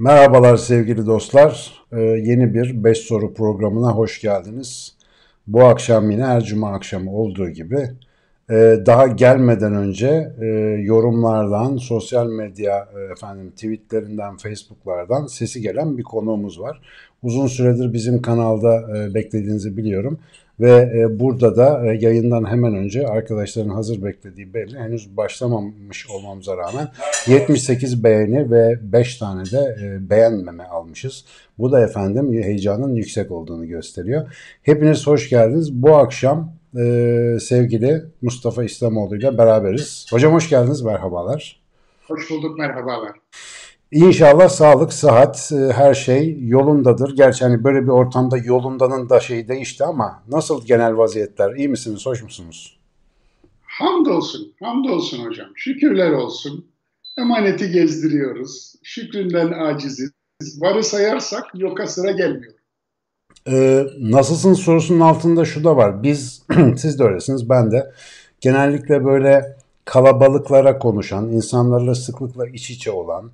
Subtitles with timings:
[0.00, 1.72] Merhabalar sevgili dostlar.
[1.92, 4.96] Ee, yeni bir 5 soru programına hoş geldiniz.
[5.46, 7.90] Bu akşam yine her cuma akşamı olduğu gibi
[8.50, 10.46] e, daha gelmeden önce e,
[10.82, 16.80] yorumlardan, sosyal medya e, efendim tweetlerinden, Facebook'lardan sesi gelen bir konuğumuz var.
[17.22, 20.18] Uzun süredir bizim kanalda e, beklediğinizi biliyorum.
[20.60, 24.78] Ve e, burada da e, yayından hemen önce arkadaşların hazır beklediği belli.
[24.78, 26.88] Henüz başlamamış olmamıza rağmen
[27.26, 31.24] 78 beğeni ve 5 tane de e, beğenmeme almışız.
[31.58, 34.36] Bu da efendim heyecanın yüksek olduğunu gösteriyor.
[34.62, 35.72] Hepiniz hoş geldiniz.
[35.72, 36.52] Bu akşam
[37.40, 40.06] sevgili Mustafa İslamoğlu ile beraberiz.
[40.10, 41.60] Hocam hoş geldiniz, merhabalar.
[42.08, 43.12] Hoş bulduk, merhabalar.
[43.92, 47.16] İnşallah sağlık, sıhhat, e, her şey yolundadır.
[47.16, 51.54] Gerçi hani böyle bir ortamda yolundanın da şeyi değişti ama nasıl genel vaziyetler?
[51.56, 52.78] İyi misiniz, hoş musunuz?
[53.62, 55.48] Hamdolsun, hamdolsun hocam.
[55.54, 56.66] Şükürler olsun.
[57.18, 58.74] Emaneti gezdiriyoruz.
[58.82, 60.10] Şükründen aciziz.
[60.58, 62.52] Varı sayarsak yoka sıra gelmiyor.
[63.48, 66.02] Ee, nasılsın sorusunun altında şu da var.
[66.02, 66.42] Biz,
[66.76, 67.92] siz de öylesiniz, ben de
[68.40, 73.30] genellikle böyle kalabalıklara konuşan, insanlarla sıklıkla iç içe olan,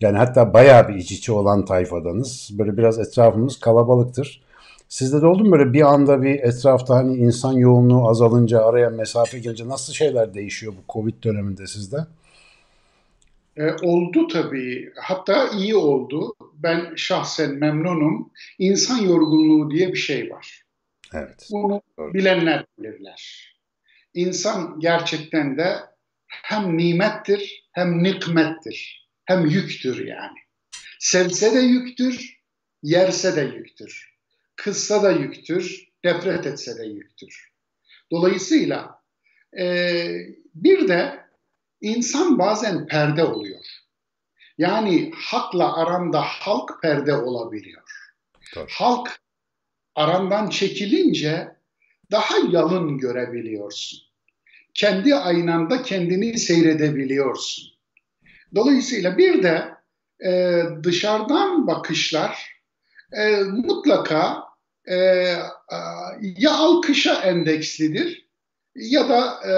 [0.00, 2.50] yani hatta bayağı bir iç içe olan tayfadanız.
[2.52, 4.42] Böyle biraz etrafımız kalabalıktır.
[4.88, 9.38] Sizde de oldu mu böyle bir anda bir etrafta hani insan yoğunluğu azalınca araya mesafe
[9.38, 11.96] gelince nasıl şeyler değişiyor bu Covid döneminde sizde?
[13.56, 14.92] E, oldu tabii.
[14.96, 16.34] Hatta iyi oldu.
[16.54, 18.30] Ben şahsen memnunum.
[18.58, 20.62] İnsan yorgunluğu diye bir şey var.
[21.14, 21.48] Evet.
[21.52, 22.14] Bunu Doğru.
[22.14, 23.50] bilenler bilirler.
[24.14, 25.76] İnsan gerçekten de
[26.26, 28.99] hem nimettir hem nikmettir
[29.30, 30.38] hem yüktür yani.
[30.98, 32.38] Sevse de yüktür,
[32.82, 34.14] yerse de yüktür.
[34.56, 37.50] Kızsa da yüktür, nefret etse de yüktür.
[38.10, 39.02] Dolayısıyla
[39.58, 39.64] e,
[40.54, 41.20] bir de
[41.80, 43.64] insan bazen perde oluyor.
[44.58, 47.82] Yani hakla aranda halk perde olabiliyor.
[48.54, 48.70] Tabii.
[48.72, 49.20] Halk
[49.94, 51.56] arandan çekilince
[52.10, 54.00] daha yalın görebiliyorsun.
[54.74, 57.69] Kendi aynanda kendini seyredebiliyorsun.
[58.54, 59.64] Dolayısıyla bir de
[60.24, 62.60] e, dışarıdan bakışlar
[63.12, 64.44] e, mutlaka
[64.86, 64.96] e,
[66.22, 68.30] ya alkışa endekslidir
[68.74, 69.54] ya da e,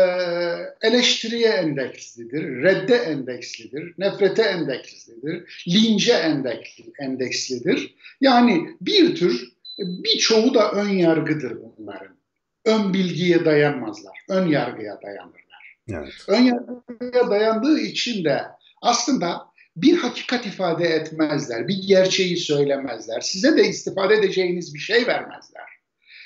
[0.89, 6.13] eleştiriye endekslidir, redde endekslidir, nefrete endekslidir, lince
[6.99, 7.95] endekslidir.
[8.21, 12.17] Yani bir tür birçoğu da ön yargıdır bunların.
[12.65, 15.77] Ön bilgiye dayanmazlar, ön yargıya dayanırlar.
[15.89, 16.13] Evet.
[16.29, 18.43] Ön yargıya dayandığı için de
[18.83, 25.65] aslında bir hakikat ifade etmezler, bir gerçeği söylemezler, size de istifade edeceğiniz bir şey vermezler.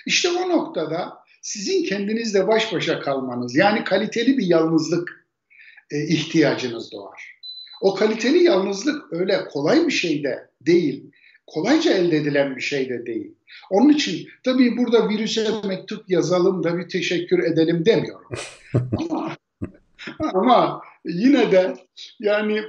[0.07, 5.27] İşte o noktada sizin kendinizle baş başa kalmanız, yani kaliteli bir yalnızlık
[5.91, 7.37] e, ihtiyacınız doğar.
[7.81, 11.11] O kaliteli yalnızlık öyle kolay bir şey de değil,
[11.47, 13.35] kolayca elde edilen bir şey de değil.
[13.71, 18.31] Onun için tabii burada virüse mektup yazalım da bir teşekkür edelim demiyorum.
[18.99, 19.37] ama,
[20.35, 21.75] ama yine de
[22.21, 22.61] yani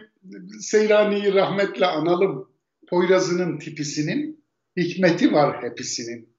[0.59, 2.49] Seyrani'yi rahmetle analım.
[2.89, 4.43] Poyrazı'nın tipisinin
[4.77, 6.29] hikmeti var hepsinin.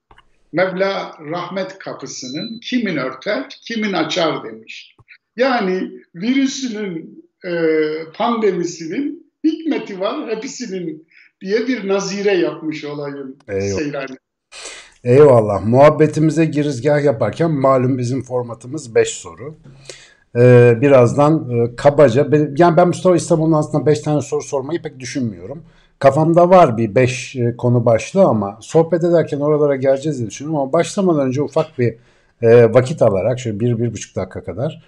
[0.52, 4.96] Mevla rahmet kapısının kimin örter, kimin açar demiş.
[5.36, 7.50] Yani virüsünün, e,
[8.14, 11.08] pandemisinin hikmeti var hepsinin
[11.40, 13.78] diye bir nazire yapmış olayım Eyvallah.
[13.78, 14.16] Seyrani.
[15.04, 15.66] Eyvallah.
[15.66, 19.56] Muhabbetimize girizgah yaparken malum bizim formatımız 5 soru.
[20.36, 25.62] Ee, birazdan e, kabaca yani ben Mustafa İstanbul'un aslında 5 tane soru sormayı pek düşünmüyorum.
[25.98, 30.72] Kafamda var bir 5 e, konu başlığı ama sohbet ederken oralara geleceğiz diye düşünüyorum ama
[30.72, 31.94] başlamadan önce ufak bir
[32.42, 34.82] e, vakit alarak şöyle bir, bir buçuk dakika kadar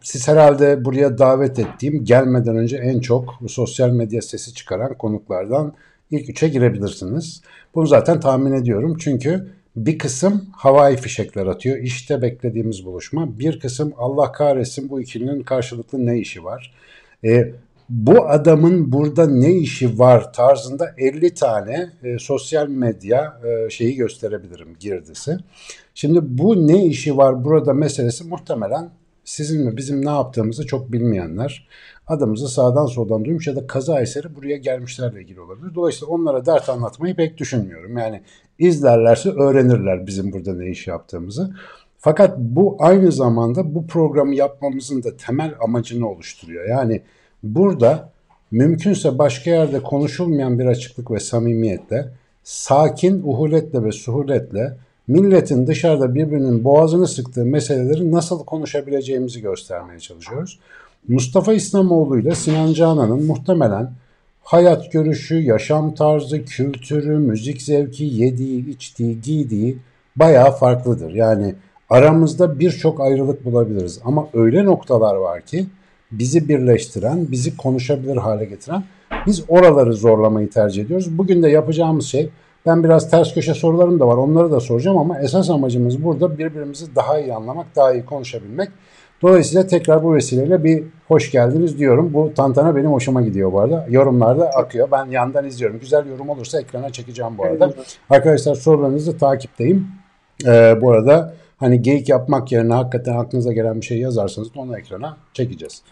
[0.00, 5.72] siz herhalde buraya davet ettiğim gelmeden önce en çok sosyal medya sesi çıkaran konuklardan
[6.10, 7.42] ilk üçe girebilirsiniz.
[7.74, 9.48] Bunu zaten tahmin ediyorum çünkü
[9.86, 11.78] bir kısım havai fişekler atıyor.
[11.78, 13.38] İşte beklediğimiz buluşma.
[13.38, 16.74] Bir kısım Allah kahretsin bu ikilinin karşılıklı ne işi var?
[17.24, 17.52] E,
[17.88, 24.76] bu adamın burada ne işi var tarzında 50 tane e, sosyal medya e, şeyi gösterebilirim
[24.80, 25.36] girdisi.
[25.94, 28.90] Şimdi bu ne işi var burada meselesi muhtemelen
[29.24, 31.68] sizin mi bizim ne yaptığımızı çok bilmeyenler
[32.08, 35.74] adımızı sağdan soldan duymuş ya da kaza eseri buraya gelmişlerle ilgili olabilir.
[35.74, 37.98] Dolayısıyla onlara dert anlatmayı pek düşünmüyorum.
[37.98, 38.22] Yani
[38.58, 41.54] izlerlerse öğrenirler bizim burada ne iş yaptığımızı.
[41.98, 46.68] Fakat bu aynı zamanda bu programı yapmamızın da temel amacını oluşturuyor.
[46.68, 47.02] Yani
[47.42, 48.12] burada
[48.50, 52.08] mümkünse başka yerde konuşulmayan bir açıklık ve samimiyetle,
[52.44, 54.76] sakin uhuletle ve suhuletle
[55.08, 60.58] milletin dışarıda birbirinin boğazını sıktığı meseleleri nasıl konuşabileceğimizi göstermeye çalışıyoruz.
[61.08, 63.90] Mustafa İslamoğlu ile Sinan Canan'ın muhtemelen
[64.42, 69.78] hayat görüşü, yaşam tarzı, kültürü, müzik zevki, yediği, içtiği, giydiği
[70.16, 71.14] bayağı farklıdır.
[71.14, 71.54] Yani
[71.90, 75.66] aramızda birçok ayrılık bulabiliriz ama öyle noktalar var ki
[76.12, 78.84] bizi birleştiren, bizi konuşabilir hale getiren
[79.26, 81.18] biz oraları zorlamayı tercih ediyoruz.
[81.18, 82.30] Bugün de yapacağımız şey
[82.66, 86.96] ben biraz ters köşe sorularım da var onları da soracağım ama esas amacımız burada birbirimizi
[86.96, 88.68] daha iyi anlamak, daha iyi konuşabilmek.
[89.22, 92.14] Dolayısıyla tekrar bu vesileyle bir hoş geldiniz diyorum.
[92.14, 93.86] Bu tantana benim hoşuma gidiyor bu arada.
[93.90, 94.88] Yorumlarda akıyor.
[94.92, 95.78] Ben yandan izliyorum.
[95.80, 97.72] Güzel yorum olursa ekrana çekeceğim bu arada.
[98.10, 99.88] Arkadaşlar sorularınızı takipteyim.
[100.46, 105.16] Ee, bu arada hani geyik yapmak yerine hakikaten aklınıza gelen bir şey yazarsanız onu ekrana
[105.32, 105.82] çekeceğiz.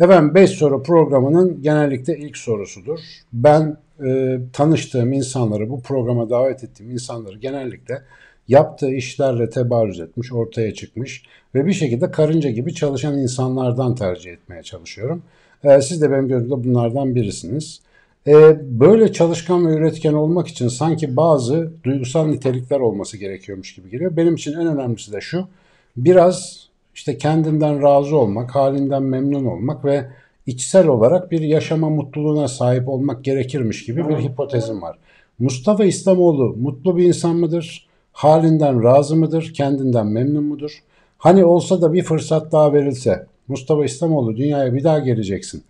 [0.00, 2.98] Efendim 5 soru programının genellikle ilk sorusudur.
[3.32, 8.02] Ben e, tanıştığım insanları, bu programa davet ettiğim insanları genellikle
[8.48, 11.22] yaptığı işlerle tebarüz etmiş, ortaya çıkmış
[11.54, 15.22] ve bir şekilde karınca gibi çalışan insanlardan tercih etmeye çalışıyorum.
[15.64, 17.80] E, siz de benim gözümde bunlardan birisiniz.
[18.26, 18.32] E,
[18.80, 24.16] böyle çalışkan ve üretken olmak için sanki bazı duygusal nitelikler olması gerekiyormuş gibi geliyor.
[24.16, 25.48] Benim için en önemlisi de şu,
[25.96, 30.06] biraz işte kendinden razı olmak, halinden memnun olmak ve
[30.46, 34.98] içsel olarak bir yaşama mutluluğuna sahip olmak gerekirmiş gibi bir hipotezim var.
[35.38, 37.86] Mustafa İslamoğlu mutlu bir insan mıdır?
[38.12, 39.52] Halinden razı mıdır?
[39.54, 40.82] Kendinden memnun mudur?
[41.18, 45.64] Hani olsa da bir fırsat daha verilse Mustafa İslamoğlu dünyaya bir daha geleceksin.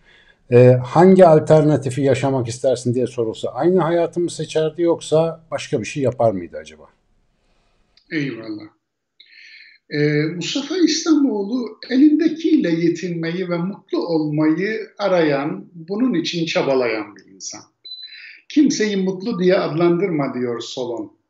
[0.52, 6.02] Ee, hangi alternatifi yaşamak istersin diye sorulsa aynı hayatı mı seçerdi yoksa başka bir şey
[6.02, 6.84] yapar mıydı acaba?
[8.12, 8.64] Eyvallah.
[9.90, 17.60] Ee, Mustafa İslamoğlu elindekiyle yetinmeyi ve mutlu olmayı arayan, bunun için çabalayan bir insan.
[18.48, 21.21] Kimseyi mutlu diye adlandırma diyor Solon.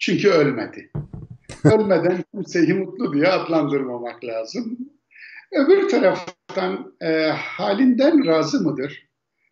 [0.00, 0.90] Çünkü ölmedi.
[1.64, 4.78] Ölmeden kimseyi mutlu diye adlandırmamak lazım.
[5.52, 9.10] Öbür taraftan e, halinden razı mıdır?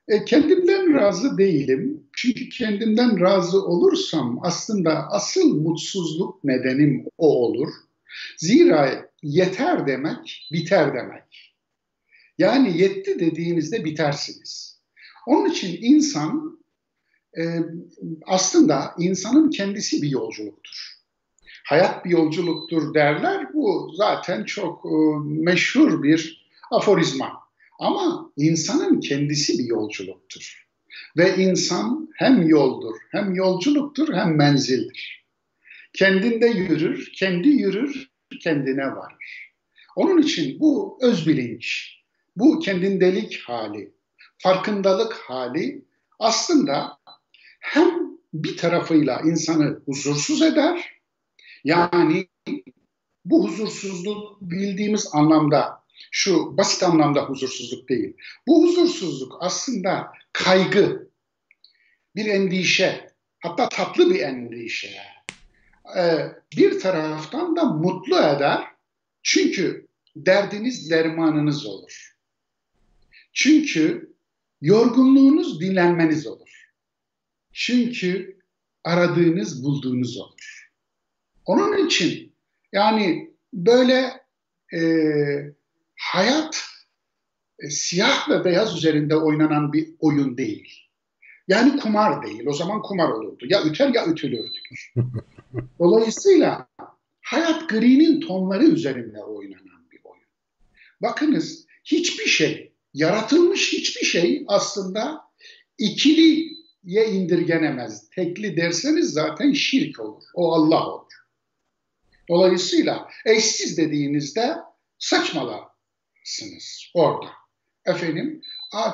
[0.08, 2.02] E, kendimden razı değilim.
[2.16, 7.68] Çünkü kendimden razı olursam aslında asıl mutsuzluk nedenim o olur.
[8.36, 11.54] Zira yeter demek biter demek.
[12.38, 14.80] Yani yetti dediğinizde bitersiniz.
[15.26, 16.57] Onun için insan
[17.38, 17.42] e,
[18.26, 20.98] aslında insanın kendisi bir yolculuktur.
[21.64, 23.54] Hayat bir yolculuktur derler.
[23.54, 24.94] Bu zaten çok e,
[25.24, 27.32] meşhur bir aforizma.
[27.78, 30.68] Ama insanın kendisi bir yolculuktur.
[31.16, 35.24] Ve insan hem yoldur, hem yolculuktur, hem menzildir.
[35.92, 38.10] Kendinde yürür, kendi yürür,
[38.42, 39.52] kendine varır.
[39.96, 41.96] Onun için bu öz bilinç,
[42.36, 43.92] bu kendindelik hali,
[44.38, 45.84] farkındalık hali
[46.18, 46.97] aslında
[47.68, 51.00] hem bir tarafıyla insanı huzursuz eder,
[51.64, 52.28] yani
[53.24, 58.16] bu huzursuzluk bildiğimiz anlamda, şu basit anlamda huzursuzluk değil.
[58.46, 61.08] Bu huzursuzluk aslında kaygı,
[62.16, 63.10] bir endişe,
[63.40, 64.88] hatta tatlı bir endişe.
[65.96, 66.18] Ee,
[66.56, 68.64] bir taraftan da mutlu eder.
[69.22, 69.86] Çünkü
[70.16, 72.16] derdiniz dermanınız olur.
[73.32, 74.12] Çünkü
[74.60, 76.47] yorgunluğunuz dinlenmeniz olur.
[77.60, 78.38] Çünkü
[78.84, 80.70] aradığınız bulduğunuz olur.
[81.44, 82.32] Onun için
[82.72, 84.20] yani böyle
[84.74, 84.80] e,
[85.96, 86.64] hayat
[87.58, 90.72] e, siyah ve beyaz üzerinde oynanan bir oyun değil.
[91.48, 92.46] Yani kumar değil.
[92.46, 93.46] O zaman kumar olurdu.
[93.48, 94.94] Ya üter ya ütülürdük.
[95.78, 96.68] Dolayısıyla
[97.22, 100.26] hayat gri'nin tonları üzerinde oynanan bir oyun.
[101.02, 105.20] Bakınız hiçbir şey, yaratılmış hiçbir şey aslında
[106.88, 108.10] ikiliye indirgenemez.
[108.10, 110.22] Tekli derseniz zaten şirk olur.
[110.34, 111.12] O Allah olur.
[112.28, 114.56] Dolayısıyla eşsiz dediğinizde
[114.98, 117.30] saçmalarsınız orada.
[117.86, 118.42] Efendim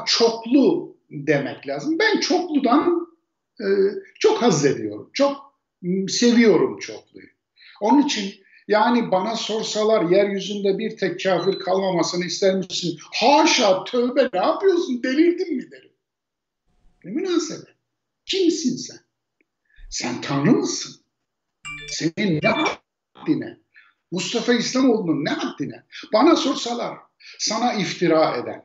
[0.06, 1.98] çoklu demek lazım.
[1.98, 3.08] Ben çokludan
[3.60, 3.66] e,
[4.18, 5.10] çok haz ediyorum.
[5.12, 5.36] Çok
[6.08, 7.28] seviyorum çokluyu.
[7.80, 8.34] Onun için
[8.68, 12.98] yani bana sorsalar yeryüzünde bir tek kafir kalmamasını ister misin?
[13.12, 15.92] Haşa tövbe ne yapıyorsun delirdin mi derim.
[17.04, 17.74] Ne münasebet.
[18.26, 18.99] Kimsin sen?
[19.90, 21.04] Sen Tanrı mısın?
[21.88, 23.59] Senin ne haddine?
[24.11, 25.83] Mustafa İslamoğlu'nun ne haddine?
[26.12, 26.99] Bana sorsalar
[27.38, 28.64] sana iftira eden,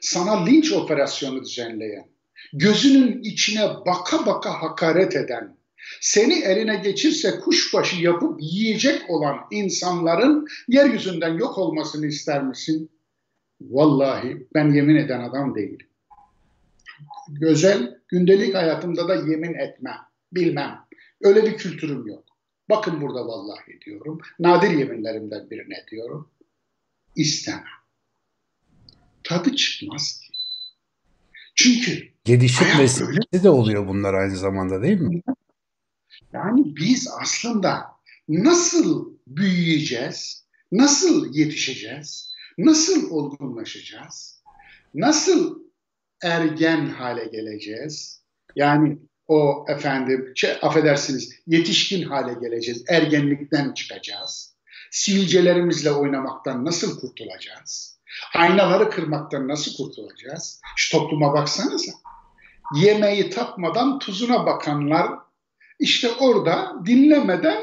[0.00, 2.08] sana linç operasyonu düzenleyen,
[2.52, 5.56] gözünün içine baka baka hakaret eden,
[6.00, 12.90] seni eline geçirse kuşbaşı yapıp yiyecek olan insanların yeryüzünden yok olmasını ister misin?
[13.60, 15.86] Vallahi ben yemin eden adam değilim.
[17.40, 19.98] Özel gündelik hayatımda da yemin etmem,
[20.32, 20.80] bilmem.
[21.22, 22.24] Öyle bir kültürüm yok.
[22.70, 24.20] Bakın burada vallahi diyorum.
[24.38, 26.30] Nadir yeminlerimden birine diyorum.
[27.16, 27.64] İstemem
[29.24, 30.32] tadı çıkmaz ki.
[31.54, 35.22] Çünkü gelişim vesilesi de oluyor bunlar aynı zamanda değil mi?
[36.32, 37.84] Yani biz aslında
[38.28, 44.42] nasıl büyüyeceğiz, nasıl yetişeceğiz, nasıl olgunlaşacağız,
[44.94, 45.63] nasıl
[46.22, 48.22] ergen hale geleceğiz?
[48.56, 54.56] Yani o efendim, şey, affedersiniz, yetişkin hale geleceğiz, ergenlikten çıkacağız.
[54.90, 58.00] Silcelerimizle oynamaktan nasıl kurtulacağız?
[58.34, 60.60] Aynaları kırmaktan nasıl kurtulacağız?
[60.76, 61.92] Şu topluma baksanıza.
[62.76, 65.10] Yemeği tatmadan tuzuna bakanlar
[65.78, 67.62] işte orada dinlemeden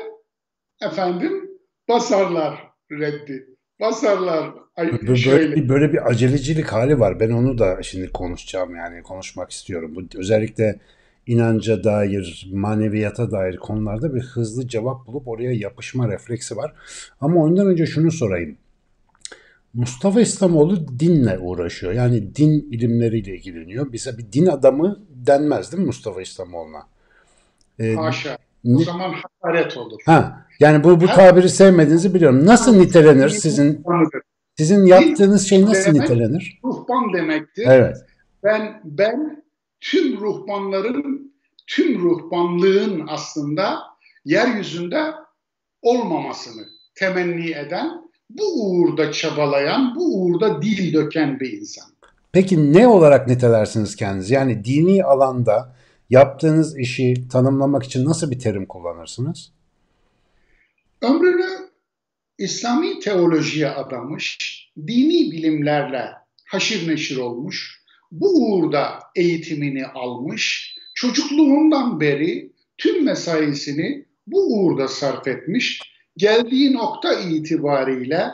[0.81, 1.49] efendim
[1.89, 3.47] basarlar reddi.
[3.79, 4.53] Basarlar.
[4.81, 5.55] Ay, böyle, şöyle.
[5.55, 7.19] bir, böyle bir acelecilik hali var.
[7.19, 9.91] Ben onu da şimdi konuşacağım yani konuşmak istiyorum.
[9.95, 10.79] Bu özellikle
[11.27, 16.73] inanca dair, maneviyata dair konularda bir hızlı cevap bulup oraya yapışma refleksi var.
[17.21, 18.57] Ama ondan önce şunu sorayım.
[19.73, 21.93] Mustafa İslamoğlu dinle uğraşıyor.
[21.93, 23.93] Yani din ilimleriyle ilgileniyor.
[23.93, 26.87] Bize bir din adamı denmez değil mi Mustafa İslamoğlu'na?
[27.79, 28.37] Ee, Haşa.
[28.75, 29.99] O zaman hakaret olur.
[30.05, 32.45] Ha, yani bu bu tabiri sevmediğinizi biliyorum.
[32.45, 33.83] Nasıl nitelenir sizin
[34.57, 36.59] sizin yaptığınız şey nasıl demek, nitelenir?
[36.63, 37.65] Ruhban demektir.
[37.67, 37.97] Evet.
[38.43, 39.43] Ben ben
[39.81, 41.33] tüm ruhbanların
[41.67, 43.79] tüm ruhbanlığın aslında
[44.25, 45.13] yeryüzünde
[45.81, 46.61] olmamasını
[46.95, 47.89] temenni eden,
[48.29, 51.85] bu uğurda çabalayan, bu uğurda dil döken bir insan.
[52.31, 54.33] Peki ne olarak nitelersiniz kendinizi?
[54.33, 55.75] Yani dini alanda
[56.11, 59.51] Yaptığınız işi tanımlamak için nasıl bir terim kullanırsınız?
[61.01, 61.70] Ömrünü
[62.41, 64.37] İslami teolojiye adamış,
[64.87, 66.05] dini bilimlerle
[66.45, 75.81] haşir neşir olmuş, bu uğurda eğitimini almış, çocukluğundan beri tüm mesaisini bu uğurda sarf etmiş,
[76.17, 78.27] geldiği nokta itibariyle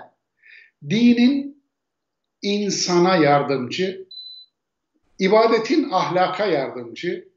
[0.90, 1.64] dinin
[2.42, 4.08] insana yardımcı,
[5.20, 7.28] ibadetin ahlaka yardımcı,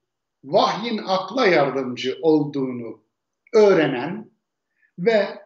[0.45, 3.03] vahyin akla yardımcı olduğunu
[3.55, 4.31] öğrenen
[4.99, 5.40] ve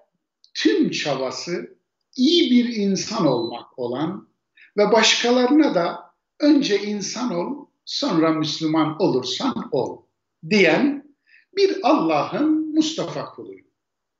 [0.54, 1.76] tüm çabası
[2.16, 4.28] iyi bir insan olmak olan
[4.76, 6.00] ve başkalarına da
[6.40, 10.02] önce insan ol, sonra Müslüman olursan ol
[10.50, 11.16] diyen
[11.56, 13.66] bir Allah'ın Mustafa kuluyum.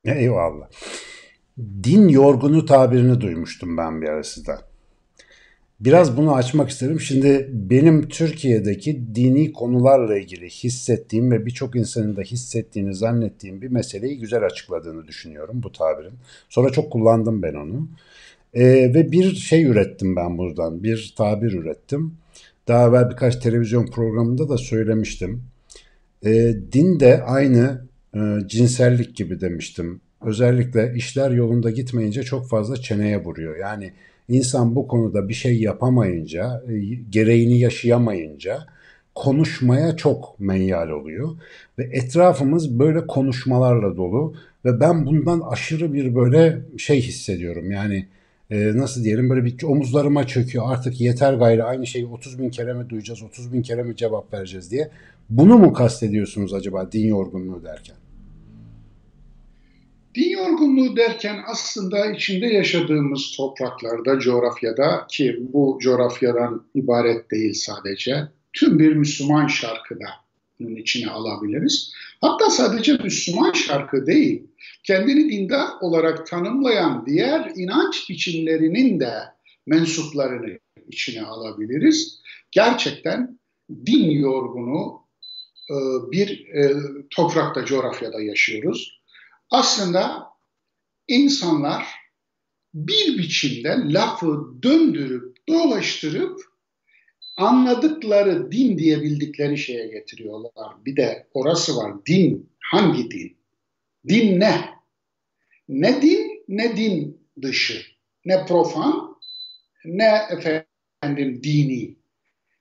[0.04, 0.70] Eyvallah.
[1.58, 4.73] Din yorgunu tabirini duymuştum ben bir arasında.
[5.84, 7.00] Biraz bunu açmak isterim.
[7.00, 14.18] Şimdi benim Türkiye'deki dini konularla ilgili hissettiğim ve birçok insanın da hissettiğini zannettiğim bir meseleyi
[14.18, 16.12] güzel açıkladığını düşünüyorum bu tabirin.
[16.48, 17.88] Sonra çok kullandım ben onu.
[18.54, 18.64] Ee,
[18.94, 20.82] ve bir şey ürettim ben buradan.
[20.82, 22.14] Bir tabir ürettim.
[22.68, 25.42] Daha evvel birkaç televizyon programında da söylemiştim.
[26.26, 30.00] Ee, din de aynı e, cinsellik gibi demiştim.
[30.22, 33.56] Özellikle işler yolunda gitmeyince çok fazla çeneye vuruyor.
[33.56, 33.92] Yani
[34.28, 36.78] İnsan bu konuda bir şey yapamayınca, e,
[37.10, 38.66] gereğini yaşayamayınca
[39.14, 41.28] konuşmaya çok meyyal oluyor.
[41.78, 47.70] Ve etrafımız böyle konuşmalarla dolu ve ben bundan aşırı bir böyle şey hissediyorum.
[47.70, 48.06] Yani
[48.50, 52.72] e, nasıl diyelim böyle bir omuzlarıma çöküyor artık yeter gayrı aynı şeyi 30 bin kere
[52.72, 54.90] mi duyacağız 30 bin kere mi cevap vereceğiz diye.
[55.30, 57.96] Bunu mu kastediyorsunuz acaba din yorgunluğu derken?
[60.14, 68.78] Din yorgunluğu derken aslında içinde yaşadığımız topraklarda, coğrafyada ki bu coğrafyadan ibaret değil sadece, tüm
[68.78, 70.06] bir Müslüman şarkıda
[70.60, 71.92] bunun içine alabiliriz.
[72.20, 74.42] Hatta sadece Müslüman şarkı değil,
[74.84, 79.14] kendini dindar olarak tanımlayan diğer inanç biçimlerinin de
[79.66, 82.20] mensuplarını içine alabiliriz.
[82.50, 83.38] Gerçekten
[83.86, 85.00] din yorgunu
[85.70, 85.74] e,
[86.12, 86.72] bir e,
[87.10, 89.03] toprakta, coğrafyada yaşıyoruz
[89.50, 90.26] aslında
[91.08, 91.86] insanlar
[92.74, 96.40] bir biçimde lafı döndürüp dolaştırıp
[97.36, 100.84] anladıkları din diyebildikleri şeye getiriyorlar.
[100.86, 101.92] Bir de orası var.
[102.06, 103.36] Din hangi din?
[104.08, 104.74] Din ne?
[105.68, 107.82] Ne din ne din dışı.
[108.24, 109.16] Ne profan
[109.84, 111.96] ne efendim dini.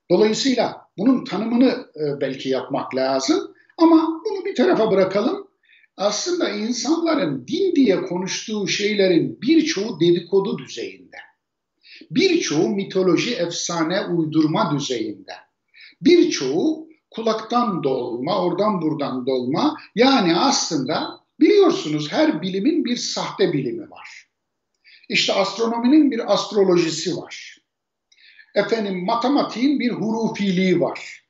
[0.10, 5.43] Dolayısıyla bunun tanımını e, belki yapmak lazım ama bunu bir tarafa bırakalım
[5.98, 11.18] aslında insanların din diye konuştuğu şeylerin birçoğu dedikodu düzeyinde.
[12.12, 15.34] Birçoğu mitoloji, efsane, uydurma düzeyinde.
[16.02, 19.78] Birçoğu kulaktan dolma, oradan buradan dolma.
[19.96, 24.28] Yani aslında biliyorsunuz her bilimin bir sahte bilimi var.
[25.10, 27.58] İşte astronominin bir astrolojisi var.
[28.56, 31.24] Efendim matematiğin bir hurufiliği var.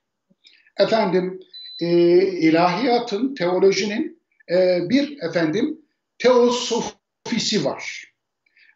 [0.76, 1.40] Efendim
[1.80, 1.88] e,
[2.22, 5.78] ilahiyatın, teolojinin e, bir efendim
[6.18, 8.14] teosofisi var.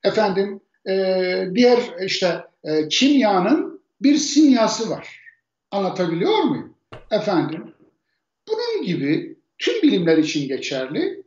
[0.04, 0.94] Efendim e,
[1.54, 5.20] diğer işte e, kimyanın bir simyası var.
[5.70, 6.74] Anlatabiliyor muyum?
[7.10, 7.74] Efendim,
[8.48, 11.22] bunun gibi tüm bilimler için geçerli.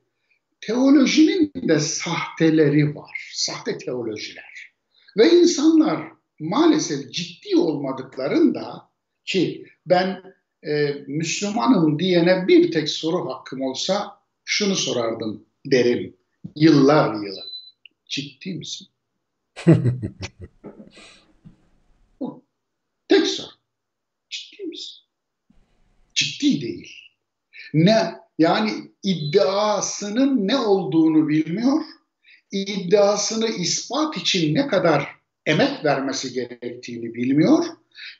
[0.62, 3.32] Teolojinin de sahteleri var.
[3.34, 4.74] Sahte teolojiler.
[5.18, 6.08] Ve insanlar
[6.40, 8.90] maalesef ciddi olmadıklarında
[9.26, 10.24] ki ben
[10.64, 14.21] e, Müslümanım diyene bir tek soru hakkım olsa
[14.52, 16.18] şunu sorardım derim.
[16.56, 17.44] Yıllar yılı.
[18.06, 18.88] Ciddi misin?
[23.10, 23.48] Tek soru.
[24.30, 24.98] Ciddi misin?
[26.14, 26.92] Ciddi değil.
[27.74, 28.72] Ne yani
[29.04, 31.82] iddiasının ne olduğunu bilmiyor.
[32.52, 35.16] iddiasını ispat için ne kadar
[35.46, 37.66] emek vermesi gerektiğini bilmiyor.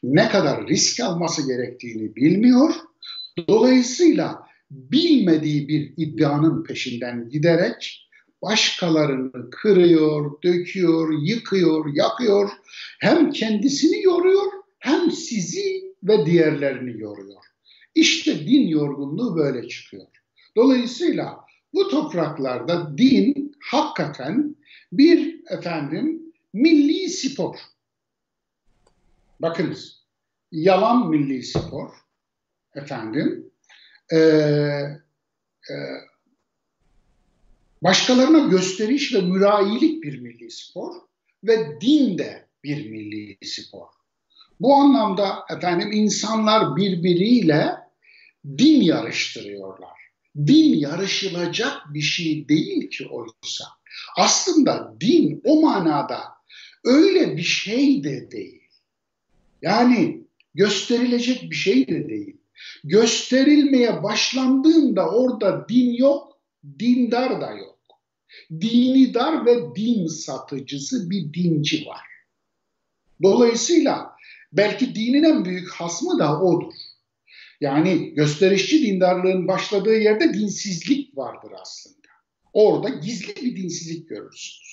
[0.04, 2.74] Ne kadar risk alması gerektiğini bilmiyor.
[3.48, 8.08] Dolayısıyla bilmediği bir iddianın peşinden giderek
[8.42, 12.50] başkalarını kırıyor, döküyor, yıkıyor, yakıyor.
[13.00, 17.42] Hem kendisini yoruyor hem sizi ve diğerlerini yoruyor.
[17.96, 20.08] İşte din yorgunluğu böyle çıkıyor.
[20.56, 21.40] Dolayısıyla
[21.74, 24.56] bu topraklarda din hakikaten
[24.92, 26.22] bir efendim
[26.54, 27.56] milli spor.
[29.40, 30.06] Bakınız
[30.52, 31.90] yalan milli spor
[32.76, 33.51] efendim
[34.12, 35.76] e, e,
[37.82, 40.96] başkalarına gösteriş ve mürayilik bir milli spor
[41.44, 43.88] ve din de bir milli spor.
[44.60, 47.76] Bu anlamda efendim insanlar birbiriyle
[48.58, 50.02] din yarıştırıyorlar.
[50.38, 53.66] Din yarışılacak bir şey değil ki oysa.
[54.18, 56.22] Aslında din o manada
[56.84, 58.62] öyle bir şey de değil.
[59.62, 62.41] Yani gösterilecek bir şey de değil.
[62.84, 66.40] Gösterilmeye başlandığında orada din yok,
[66.80, 67.78] dindar da yok.
[68.52, 72.02] Dini dar ve din satıcısı bir dinci var.
[73.24, 74.12] Dolayısıyla
[74.54, 76.74] belki dinin en büyük hasmı da odur.
[77.62, 82.08] Yani gösterişçi dindarlığın başladığı yerde dinsizlik vardır aslında.
[82.54, 84.72] Orada gizli bir dinsizlik görürsünüz.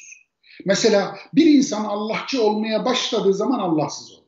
[0.64, 4.27] Mesela bir insan Allahçı olmaya başladığı zaman Allahsız olur.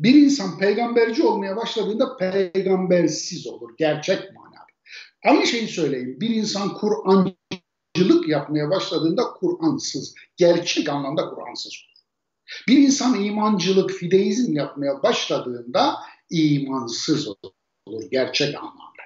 [0.00, 3.70] Bir insan peygamberci olmaya başladığında peygambersiz olur.
[3.78, 4.66] Gerçek manada.
[5.24, 6.16] Aynı şeyi söyleyeyim.
[6.20, 10.14] Bir insan Kur'ancılık yapmaya başladığında Kur'ansız.
[10.36, 11.92] Gerçek anlamda Kur'ansız olur.
[12.68, 15.94] Bir insan imancılık, fideizm yapmaya başladığında
[16.30, 19.02] imansız olur gerçek anlamda.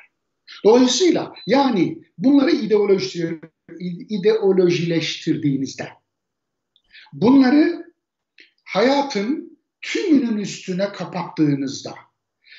[0.64, 3.40] Dolayısıyla yani bunları ideoloji,
[4.08, 5.88] ideolojileştirdiğinizde
[7.12, 7.92] bunları
[8.64, 11.94] hayatın tümünün üstüne kapattığınızda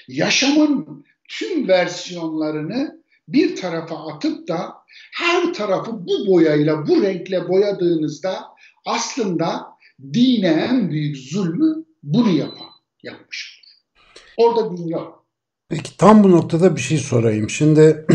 [0.08, 4.74] yaşamın tüm versiyonlarını bir tarafa atıp da
[5.14, 8.46] her tarafı bu boyayla, bu renkle boyadığınızda
[8.86, 9.68] aslında
[10.14, 12.68] dine en büyük zulmü bunu yapan
[13.04, 13.62] yapmış.
[14.38, 15.26] Orada din yok.
[15.70, 17.50] Peki tam bu noktada bir şey sorayım.
[17.50, 18.06] Şimdi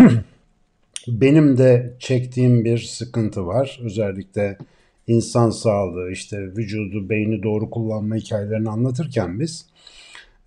[1.09, 3.81] benim de çektiğim bir sıkıntı var.
[3.85, 4.59] Özellikle
[5.07, 9.73] insan sağlığı, işte vücudu, beyni doğru kullanma hikayelerini anlatırken biz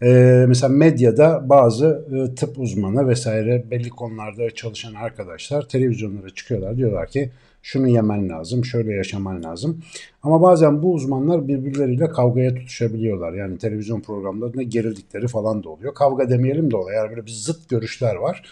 [0.01, 7.07] ee, mesela medyada bazı e, tıp uzmanı vesaire belli konularda çalışan arkadaşlar televizyonlara çıkıyorlar diyorlar
[7.07, 9.81] ki şunu yemen lazım, şöyle yaşaman lazım.
[10.23, 13.33] Ama bazen bu uzmanlar birbirleriyle kavgaya tutuşabiliyorlar.
[13.33, 15.93] Yani televizyon programlarında gerildikleri falan da oluyor.
[15.93, 16.97] Kavga demeyelim de oluyor.
[16.97, 18.43] Yani böyle bir zıt görüşler var.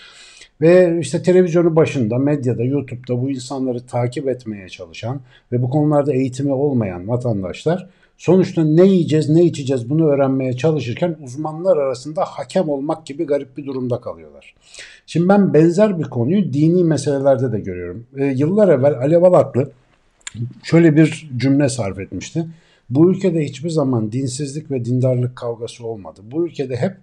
[0.62, 6.54] Ve işte televizyonu başında, medyada, YouTube'da bu insanları takip etmeye çalışan ve bu konularda eğitimi
[6.54, 13.26] olmayan vatandaşlar sonuçta ne yiyeceğiz, ne içeceğiz bunu öğrenmeye çalışırken uzmanlar arasında hakem olmak gibi
[13.26, 14.56] garip bir durumda kalıyorlar.
[15.06, 18.06] Şimdi ben benzer bir konuyu dini meselelerde de görüyorum.
[18.18, 19.72] E, yıllar evvel Alev Alaklı
[20.64, 22.46] şöyle bir cümle sarf etmişti.
[22.90, 26.22] Bu ülkede hiçbir zaman dinsizlik ve dindarlık kavgası olmadı.
[26.32, 26.94] Bu ülkede hep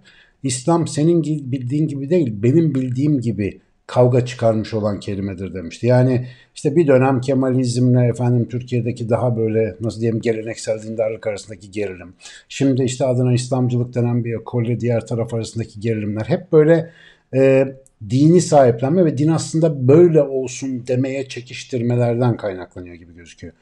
[0.43, 5.87] İslam senin bildiğin gibi değil, benim bildiğim gibi kavga çıkarmış olan kelimedir demişti.
[5.87, 12.13] Yani işte bir dönem Kemalizmle efendim Türkiye'deki daha böyle nasıl diyeyim geleneksel dindarlık arasındaki gerilim.
[12.49, 16.89] Şimdi işte adına İslamcılık denen bir ekolle diğer taraf arasındaki gerilimler hep böyle
[17.33, 17.67] e,
[18.09, 23.53] dini sahiplenme ve din aslında böyle olsun demeye çekiştirmelerden kaynaklanıyor gibi gözüküyor.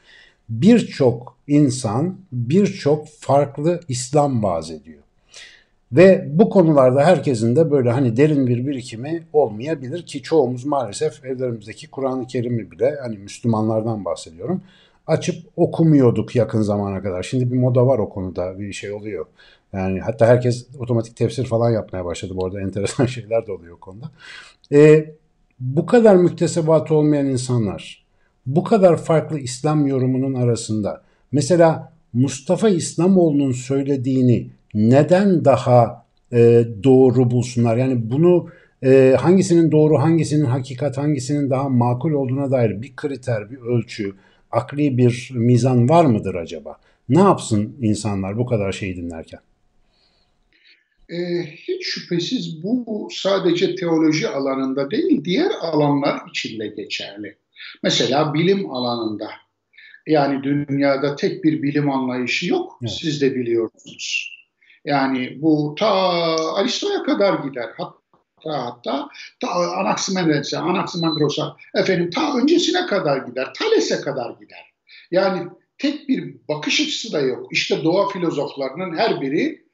[0.48, 5.02] Birçok insan birçok farklı İslam vaaz ediyor.
[5.92, 11.90] Ve bu konularda herkesin de böyle hani derin bir birikimi olmayabilir ki çoğumuz maalesef evlerimizdeki
[11.90, 14.62] Kur'an-ı Kerim'i bile hani Müslümanlardan bahsediyorum
[15.10, 17.22] açıp okumuyorduk yakın zamana kadar.
[17.22, 19.26] Şimdi bir moda var o konuda bir şey oluyor.
[19.72, 22.32] Yani hatta herkes otomatik tefsir falan yapmaya başladı.
[22.36, 24.10] Bu arada enteresan şeyler de oluyor o konuda.
[24.72, 25.14] Ee,
[25.60, 28.06] bu kadar müktesebatı olmayan insanlar,
[28.46, 37.76] bu kadar farklı İslam yorumunun arasında mesela Mustafa İslamoğlu'nun söylediğini neden daha e, doğru bulsunlar?
[37.76, 38.48] Yani bunu
[38.84, 44.14] e, hangisinin doğru, hangisinin hakikat, hangisinin daha makul olduğuna dair bir kriter, bir ölçü,
[44.50, 46.76] akli bir mizan var mıdır acaba?
[47.08, 49.40] Ne yapsın insanlar bu kadar şeyi dinlerken?
[51.08, 57.36] Ee, hiç şüphesiz bu sadece teoloji alanında değil, diğer alanlar içinde geçerli.
[57.82, 59.30] Mesela bilim alanında,
[60.06, 62.92] yani dünyada tek bir bilim anlayışı yok, evet.
[62.92, 64.39] siz de biliyorsunuz.
[64.84, 65.88] Yani bu ta
[66.54, 67.70] Aristo'ya kadar gider.
[67.78, 68.00] Hatta
[68.44, 69.08] hatta
[69.40, 73.54] ta Anaximandros'a, Anaximandros'a efendim ta öncesine kadar gider.
[73.58, 74.72] Thales'e kadar gider.
[75.10, 77.52] Yani tek bir bakış açısı da yok.
[77.52, 79.64] İşte doğa filozoflarının her biri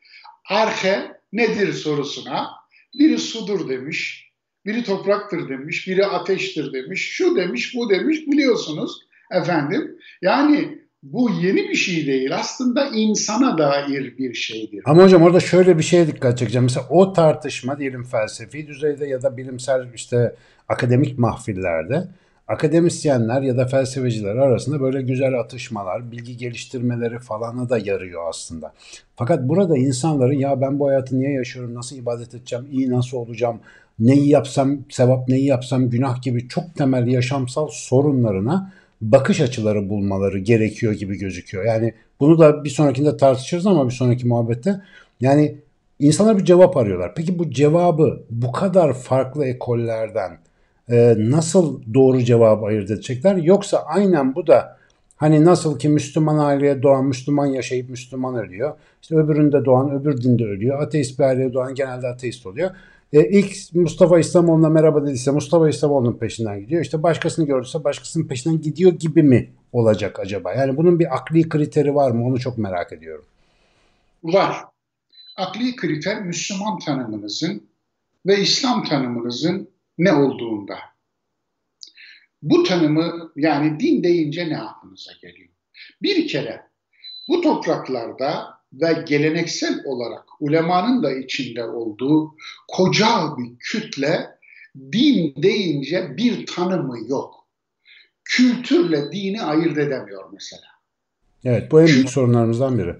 [0.50, 2.50] arhe nedir sorusuna
[2.98, 4.30] biri sudur demiş,
[4.66, 9.98] biri topraktır demiş, biri ateştir demiş, şu demiş, bu demiş biliyorsunuz efendim.
[10.22, 12.36] Yani bu yeni bir şey değil.
[12.36, 14.82] Aslında insana dair bir şeydir.
[14.84, 16.64] Ama hocam orada şöyle bir şeye dikkat çekeceğim.
[16.64, 20.34] Mesela o tartışma diyelim felsefi düzeyde ya da bilimsel işte
[20.68, 22.08] akademik mahfillerde
[22.48, 28.72] akademisyenler ya da felsefeciler arasında böyle güzel atışmalar, bilgi geliştirmeleri falana da yarıyor aslında.
[29.16, 33.60] Fakat burada insanların ya ben bu hayatı niye yaşıyorum, nasıl ibadet edeceğim, iyi nasıl olacağım,
[33.98, 40.92] neyi yapsam sevap, neyi yapsam günah gibi çok temel yaşamsal sorunlarına bakış açıları bulmaları gerekiyor
[40.92, 41.64] gibi gözüküyor.
[41.64, 44.80] Yani bunu da bir sonrakinde tartışırız ama bir sonraki muhabbette.
[45.20, 45.58] Yani
[45.98, 47.14] insanlar bir cevap arıyorlar.
[47.14, 50.38] Peki bu cevabı bu kadar farklı ekollerden
[50.90, 53.36] e, nasıl doğru cevabı ayırt edecekler?
[53.36, 54.76] Yoksa aynen bu da
[55.16, 58.74] hani nasıl ki Müslüman aileye doğan Müslüman yaşayıp Müslüman ölüyor.
[59.02, 60.82] İşte öbüründe doğan öbür dinde ölüyor.
[60.82, 62.70] Ateist bir aileye doğan genelde ateist oluyor.
[63.12, 66.82] E, ilk Mustafa İslamoğlu'na merhaba dediyse Mustafa İslamoğlu'nun peşinden gidiyor.
[66.82, 70.54] İşte başkasını gördüyse başkasının peşinden gidiyor gibi mi olacak acaba?
[70.54, 72.26] Yani bunun bir akli kriteri var mı?
[72.26, 73.24] Onu çok merak ediyorum.
[74.22, 74.56] Var.
[75.36, 77.68] Akli kriter Müslüman tanımınızın
[78.26, 80.76] ve İslam tanımınızın ne olduğunda.
[82.42, 85.48] Bu tanımı yani din deyince ne aklınıza geliyor?
[86.02, 86.62] Bir kere
[87.28, 92.36] bu topraklarda ve geleneksel olarak ulemanın da içinde olduğu
[92.68, 94.36] koca bir kütle
[94.92, 97.46] din deyince bir tanımı yok.
[98.24, 100.66] Kültürle dini ayırt edemiyor mesela.
[101.44, 102.96] Evet bu en büyük sorunlarımızdan biri.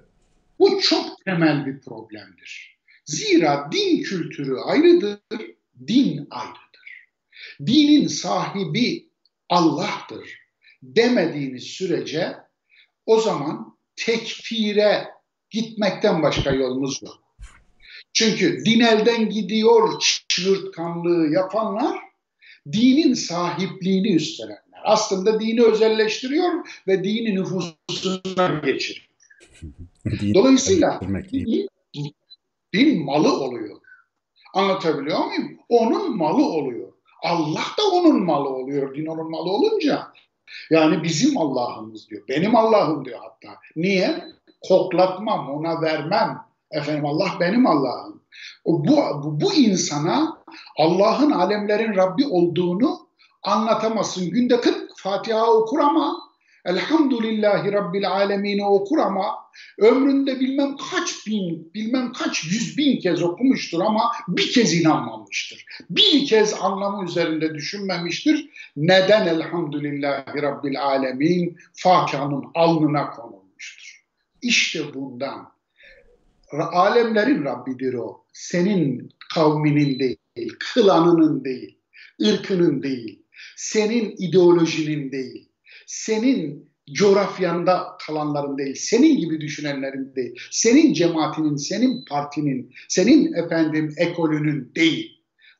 [0.58, 2.78] Bu çok temel bir problemdir.
[3.04, 5.18] Zira din kültürü ayrıdır,
[5.86, 7.06] din ayrıdır.
[7.66, 9.08] Dinin sahibi
[9.48, 10.38] Allah'tır
[10.82, 12.36] demediğiniz sürece
[13.06, 15.08] o zaman tekfire
[15.50, 17.25] gitmekten başka yolumuz yok.
[18.16, 21.98] Çünkü din elden gidiyor çığırtkanlığı yapanlar
[22.72, 24.60] dinin sahipliğini üstlenenler.
[24.84, 26.50] Aslında dini özelleştiriyor
[26.86, 29.06] ve dini nüfusuna geçiriyor.
[30.34, 31.00] Dolayısıyla
[31.32, 31.68] din,
[32.74, 33.76] din malı oluyor.
[34.54, 35.58] Anlatabiliyor muyum?
[35.68, 36.92] Onun malı oluyor.
[37.22, 38.94] Allah da onun malı oluyor.
[38.94, 40.12] Din onun malı olunca.
[40.70, 42.22] Yani bizim Allah'ımız diyor.
[42.28, 43.58] Benim Allah'ım diyor hatta.
[43.76, 44.36] Niye?
[44.68, 46.45] koklatmam, ona vermem.
[46.70, 48.22] Efendim Allah benim Allah'ım.
[48.66, 50.42] Bu, bu, bu insana
[50.78, 53.08] Allah'ın alemlerin Rabbi olduğunu
[53.42, 54.30] anlatamazsın.
[54.30, 56.26] Günde 40 Fatiha okur ama
[56.66, 59.34] Elhamdülillahi Rabbil Alemini okur ama
[59.78, 65.64] ömründe bilmem kaç bin, bilmem kaç yüz bin kez okumuştur ama bir kez inanmamıştır.
[65.90, 68.50] Bir kez anlamı üzerinde düşünmemiştir.
[68.76, 74.04] Neden Elhamdülillahi Rabbil Alemin Fatiha'nın alnına konulmuştur.
[74.42, 75.55] İşte bundan.
[76.62, 78.24] Alemlerin Rabbidir o.
[78.32, 81.78] Senin kavminin değil, klanının değil,
[82.22, 83.22] ırkının değil,
[83.56, 85.48] senin ideolojinin değil,
[85.86, 94.72] senin coğrafyanda kalanların değil, senin gibi düşünenlerin değil, senin cemaatinin, senin partinin, senin efendim ekolünün
[94.76, 95.15] değil.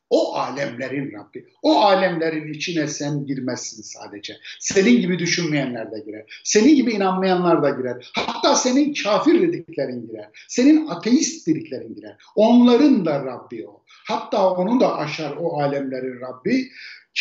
[0.09, 1.45] O alemlerin Rabbi.
[1.61, 4.37] O alemlerin içine sen girmezsin sadece.
[4.59, 6.41] Senin gibi düşünmeyenler de girer.
[6.43, 8.11] Senin gibi inanmayanlar da girer.
[8.15, 10.29] Hatta senin kafir dediklerin girer.
[10.47, 12.17] Senin ateist dediklerin girer.
[12.35, 13.83] Onların da Rabbi o.
[14.07, 16.69] Hatta onu da aşar o alemlerin Rabbi.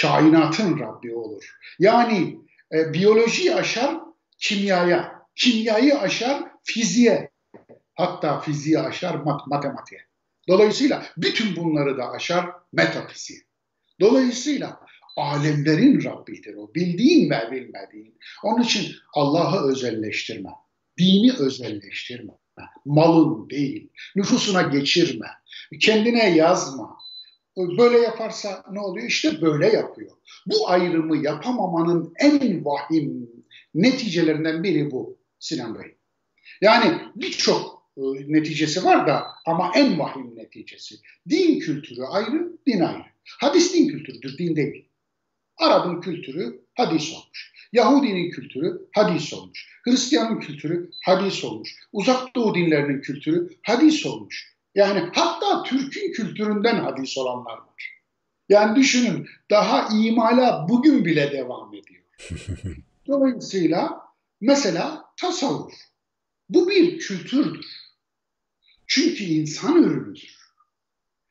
[0.02, 1.56] Kainatın Rabbi olur.
[1.78, 2.38] Yani
[2.72, 4.00] e, biyolojiyi aşar
[4.38, 5.16] kimyaya.
[5.34, 7.30] Kimyayı aşar fiziğe.
[7.94, 10.00] Hatta fiziği aşar mat matematiğe.
[10.48, 13.40] Dolayısıyla bütün bunları da aşar metafiziği.
[14.00, 14.80] Dolayısıyla
[15.16, 16.74] alemlerin Rabbidir o.
[16.74, 18.18] Bildiğin ve bilmediğin.
[18.42, 20.50] Onun için Allah'ı özelleştirme.
[20.98, 22.32] Dini özelleştirme.
[22.84, 23.88] Malın değil.
[24.16, 25.26] Nüfusuna geçirme.
[25.80, 26.96] Kendine yazma.
[27.56, 29.06] Böyle yaparsa ne oluyor?
[29.06, 30.16] İşte böyle yapıyor.
[30.46, 33.30] Bu ayrımı yapamamanın en vahim
[33.74, 35.96] neticelerinden biri bu Sinan Bey.
[36.60, 37.75] Yani birçok
[38.26, 40.94] neticesi var da ama en vahim neticesi.
[41.28, 43.04] Din kültürü ayrı, din ayrı.
[43.40, 44.88] Hadis din kültürüdür, din değil.
[45.56, 47.52] Arap'ın kültürü hadis olmuş.
[47.72, 49.68] Yahudinin kültürü hadis olmuş.
[49.84, 51.76] Hristiyanın kültürü hadis olmuş.
[51.92, 54.56] Uzak Doğu dinlerinin kültürü hadis olmuş.
[54.74, 57.96] Yani hatta Türk'ün kültüründen hadis olanlar var.
[58.48, 62.02] Yani düşünün daha imala bugün bile devam ediyor.
[63.06, 64.00] Dolayısıyla
[64.40, 65.74] mesela tasavvuf.
[66.48, 67.85] Bu bir kültürdür.
[68.86, 70.36] Çünkü insan ürünüdür.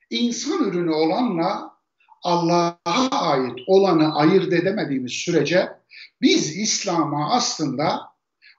[0.10, 1.72] İnsan ürünü olanla
[2.24, 5.70] Allah'a ait olanı ayırt edemediğimiz sürece
[6.22, 8.02] biz İslam'a aslında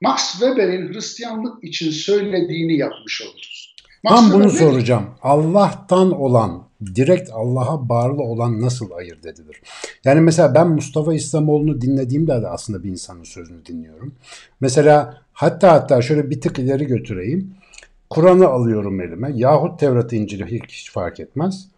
[0.02, 3.74] Max Weber'in Hristiyanlık için söylediğini yapmış oluruz.
[4.02, 5.06] Max Tam bunu Weber, soracağım.
[5.22, 9.62] Allah'tan olan, direkt Allah'a bağlı olan nasıl ayırt edilir?
[10.04, 14.14] Yani mesela ben Mustafa İslamoğlu'nu dinlediğimde de aslında bir insanın sözünü dinliyorum.
[14.60, 17.54] Mesela hatta hatta şöyle bir tık ileri götüreyim.
[18.10, 21.68] Kur'an'ı alıyorum elime yahut Tevrat İncil'i hiç fark etmez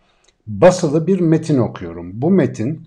[0.47, 2.11] basılı bir metin okuyorum.
[2.15, 2.83] Bu metin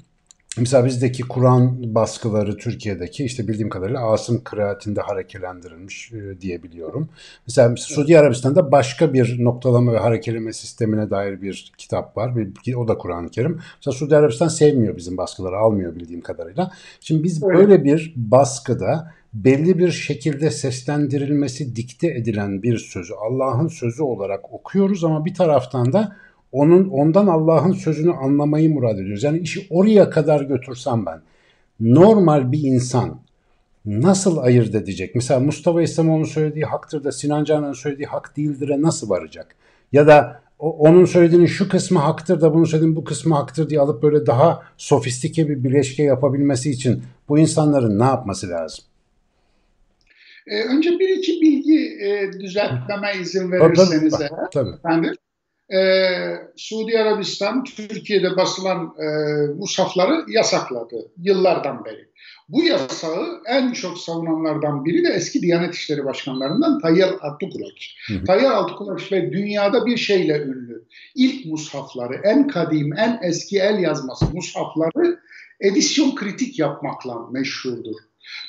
[0.58, 7.10] Mesela bizdeki Kur'an baskıları Türkiye'deki işte bildiğim kadarıyla Asım kıraatinde harekelendirilmiş e, diyebiliyorum.
[7.48, 12.36] Mesela Suudi Arabistan'da başka bir noktalama ve harekeleme sistemine dair bir kitap var.
[12.36, 13.60] Bir, o da Kur'an-ı Kerim.
[13.76, 16.72] Mesela Suudi Arabistan sevmiyor bizim baskıları, almıyor bildiğim kadarıyla.
[17.00, 24.04] Şimdi biz böyle bir baskıda belli bir şekilde seslendirilmesi, dikte edilen bir sözü Allah'ın sözü
[24.04, 26.16] olarak okuyoruz ama bir taraftan da
[26.52, 29.24] onun ondan Allah'ın sözünü anlamayı murad ediyoruz.
[29.24, 31.22] Yani işi oraya kadar götürsem ben
[31.80, 33.20] normal bir insan
[33.86, 35.16] nasıl ayırt edecek?
[35.16, 39.56] Mesela Mustafa İslamoğlu'nun söylediği haktır da Sinan Canan'ın söylediği hak değildir'e nasıl varacak?
[39.92, 44.04] Ya da onun söylediğinin şu kısmı haktır da bunun söylediğinin bu kısmı haktır diye alıp
[44.04, 48.86] böyle daha sofistike bir bileşke yapabilmesi için bu insanların ne yapması lazım?
[50.48, 54.14] Ee, önce bir iki bilgi e, düzeltmeme izin verirseniz.
[54.14, 54.50] Tabii.
[54.54, 54.76] tabii.
[54.86, 55.16] Ben
[55.78, 56.02] e,
[56.56, 59.06] Suudi Arabistan Türkiye'de basılan e,
[59.58, 62.12] mushafları yasakladı yıllardan beri.
[62.50, 67.96] Bu yasağı en çok savunanlardan biri de eski Diyanet İşleri Başkanlarından Tayyar Altıkulaç.
[68.28, 70.86] Tayyar Altıkulaç ve dünyada bir şeyle ünlü.
[71.16, 75.20] İlk mushafları, en kadim, en eski el yazması mushafları
[75.60, 77.96] edisyon kritik yapmakla meşhurdur.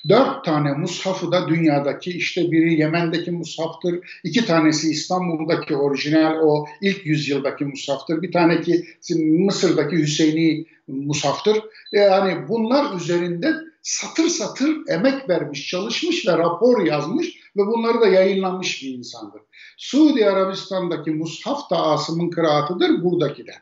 [0.09, 7.07] Dört tane mushafı da dünyadaki işte biri Yemen'deki mushaftır, iki tanesi İstanbul'daki orijinal o ilk
[7.07, 11.59] yüzyıldaki mushaftır, bir tanesi Mısır'daki Hüseyini mushaftır.
[11.93, 18.83] Yani bunlar üzerinde satır satır emek vermiş, çalışmış ve rapor yazmış ve bunları da yayınlanmış
[18.83, 19.43] bir insandır.
[19.77, 23.53] Suudi Arabistan'daki mushaf da Asım'ın kıraatıdır, buradaki de.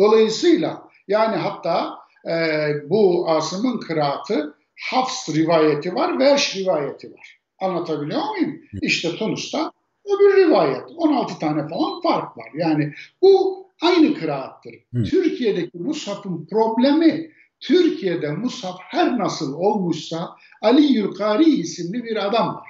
[0.00, 1.98] Dolayısıyla yani hatta
[2.30, 4.57] e, bu Asım'ın kıraatı
[4.90, 7.38] Hafs rivayeti var, Verş rivayeti var.
[7.60, 8.60] Anlatabiliyor muyum?
[8.82, 9.72] İşte Tunus'ta
[10.04, 10.84] öbür rivayet.
[10.96, 12.48] 16 tane falan fark var.
[12.54, 14.74] Yani bu aynı kıraattır.
[14.94, 15.04] Hı.
[15.04, 22.68] Türkiye'deki Musaf'ın problemi Türkiye'de Musaf her nasıl olmuşsa Ali Yülkari isimli bir adam var.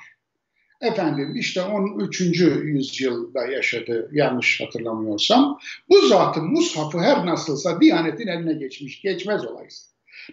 [0.80, 2.20] Efendim işte 13.
[2.20, 5.58] yüzyılda yaşadı yanlış hatırlamıyorsam.
[5.88, 9.02] Bu zatın Mushaf'ı her nasılsa Diyanet'in eline geçmiş.
[9.02, 9.87] Geçmez olayız.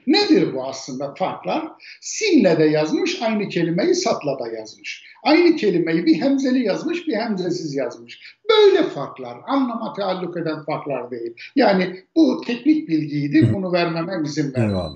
[0.07, 1.67] Nedir bu aslında farklar?
[2.01, 5.05] Sinle de yazmış, aynı kelimeyi satla da yazmış.
[5.23, 8.37] Aynı kelimeyi bir hemzeli yazmış, bir hemzesiz yazmış.
[8.49, 11.33] Böyle farklar, anlama taalluk eden farklar değil.
[11.55, 14.95] Yani bu teknik bilgiydi, bunu vermeme izin vermem.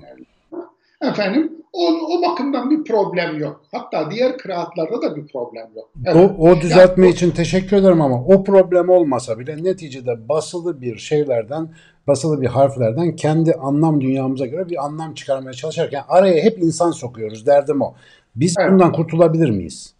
[1.02, 3.64] Efendim o, o bakımdan bir problem yok.
[3.72, 5.90] Hatta diğer kıraatlarda da bir problem yok.
[6.06, 6.16] Evet.
[6.38, 10.98] O, o düzeltme yani, için teşekkür ederim ama o problem olmasa bile neticede basılı bir
[10.98, 11.68] şeylerden,
[12.06, 17.46] basılı bir harflerden kendi anlam dünyamıza göre bir anlam çıkarmaya çalışırken araya hep insan sokuyoruz.
[17.46, 17.94] Derdim o.
[18.36, 18.72] Biz evet.
[18.72, 19.94] bundan kurtulabilir miyiz?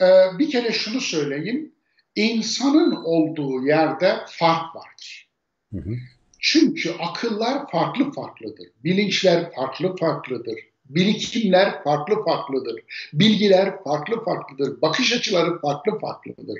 [0.00, 1.72] Ee, bir kere şunu söyleyeyim.
[2.16, 5.28] İnsanın olduğu yerde fark vardır.
[5.72, 5.94] Hı hı.
[6.40, 8.68] Çünkü akıllar farklı farklıdır.
[8.84, 10.58] Bilinçler farklı farklıdır.
[10.84, 12.80] Birikimler farklı farklıdır.
[13.12, 14.82] Bilgiler farklı farklıdır.
[14.82, 16.58] Bakış açıları farklı farklıdır.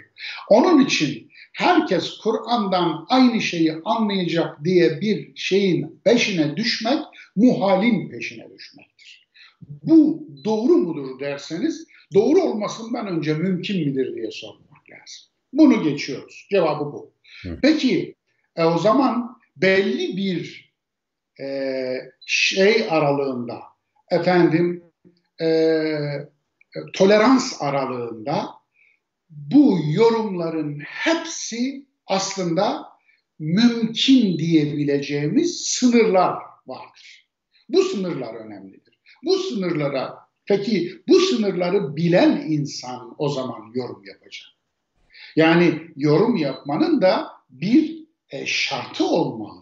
[0.49, 6.99] Onun için herkes Kur'an'dan aynı şeyi anlayacak diye bir şeyin peşine düşmek
[7.37, 9.29] muhalin peşine düşmektir.
[9.61, 15.31] Bu doğru mudur derseniz doğru olmasından önce mümkün midir diye sormak lazım.
[15.53, 16.47] Bunu geçiyoruz.
[16.51, 17.13] Cevabı bu.
[17.63, 18.15] Peki
[18.57, 20.73] e, o zaman belli bir
[21.41, 21.97] e,
[22.27, 23.61] şey aralığında
[24.11, 24.85] efendim
[25.41, 25.49] e,
[26.93, 28.49] tolerans aralığında
[29.31, 32.87] bu yorumların hepsi aslında
[33.39, 37.29] mümkün diyebileceğimiz sınırlar vardır.
[37.69, 38.99] Bu sınırlar önemlidir.
[39.25, 44.49] Bu sınırlara peki bu sınırları bilen insan o zaman yorum yapacak.
[45.37, 48.00] Yani yorum yapmanın da bir
[48.31, 49.61] e, şartı olmalı.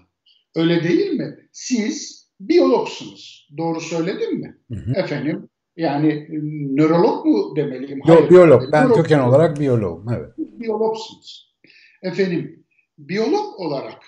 [0.55, 1.37] Öyle değil mi?
[1.53, 3.49] Siz biyologsunuz.
[3.59, 4.59] Doğru söyledim mi?
[4.73, 4.93] Hı hı.
[4.93, 6.39] Efendim yani e,
[6.77, 7.99] nörolog mu demeliyim?
[7.99, 8.73] Yok Hayır, biyolog.
[8.73, 10.07] Ben biyolog köken olarak biyologum.
[10.13, 10.33] Evet.
[10.39, 11.55] Biyologsunuz.
[12.03, 12.65] Efendim
[12.99, 14.03] biyolog olarak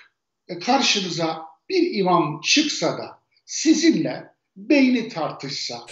[0.47, 4.23] e, karşınıza bir imam çıksa da sizinle
[4.55, 5.85] beyni tartışsa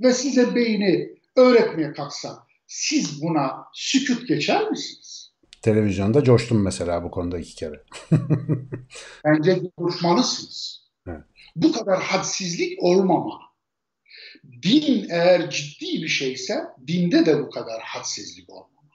[0.00, 5.25] ve size beyni öğretmeye kalksa siz buna sükut geçer misiniz?
[5.66, 7.82] Televizyonda coştum mesela bu konuda iki kere.
[9.24, 10.86] Bence coşmalısınız.
[11.08, 11.22] Evet.
[11.56, 13.40] Bu kadar hadsizlik olmamalı.
[14.62, 18.90] Din eğer ciddi bir şeyse dinde de bu kadar hadsizlik olmamalı.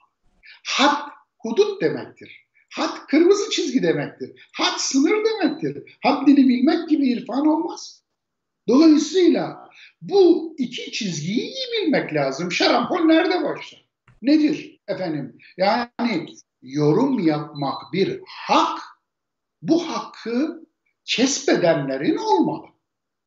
[0.66, 1.08] Had
[1.38, 2.46] hudut demektir.
[2.70, 4.48] Had kırmızı çizgi demektir.
[4.52, 5.98] Had sınır demektir.
[6.02, 8.02] Haddini bilmek gibi irfan olmaz.
[8.68, 9.70] Dolayısıyla
[10.02, 12.52] bu iki çizgiyi iyi bilmek lazım.
[12.52, 13.88] Şarampol nerede başlar?
[14.22, 15.38] Nedir efendim?
[15.56, 16.26] Yani
[16.62, 18.78] yorum yapmak bir hak.
[19.62, 20.64] Bu hakkı
[21.04, 22.66] kesbedenlerin olmalı.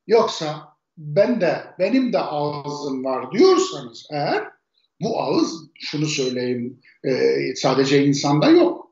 [0.08, 4.44] Yoksa ben de benim de ağzım var diyorsanız eğer
[5.02, 7.12] bu ağız şunu söyleyeyim e,
[7.56, 8.92] sadece insanda yok.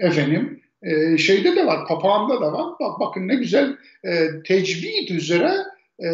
[0.00, 2.74] Efendim e, şeyde de var papağanda da var.
[2.80, 5.54] Bak bakın ne güzel e, tecvid üzere
[5.98, 6.08] e,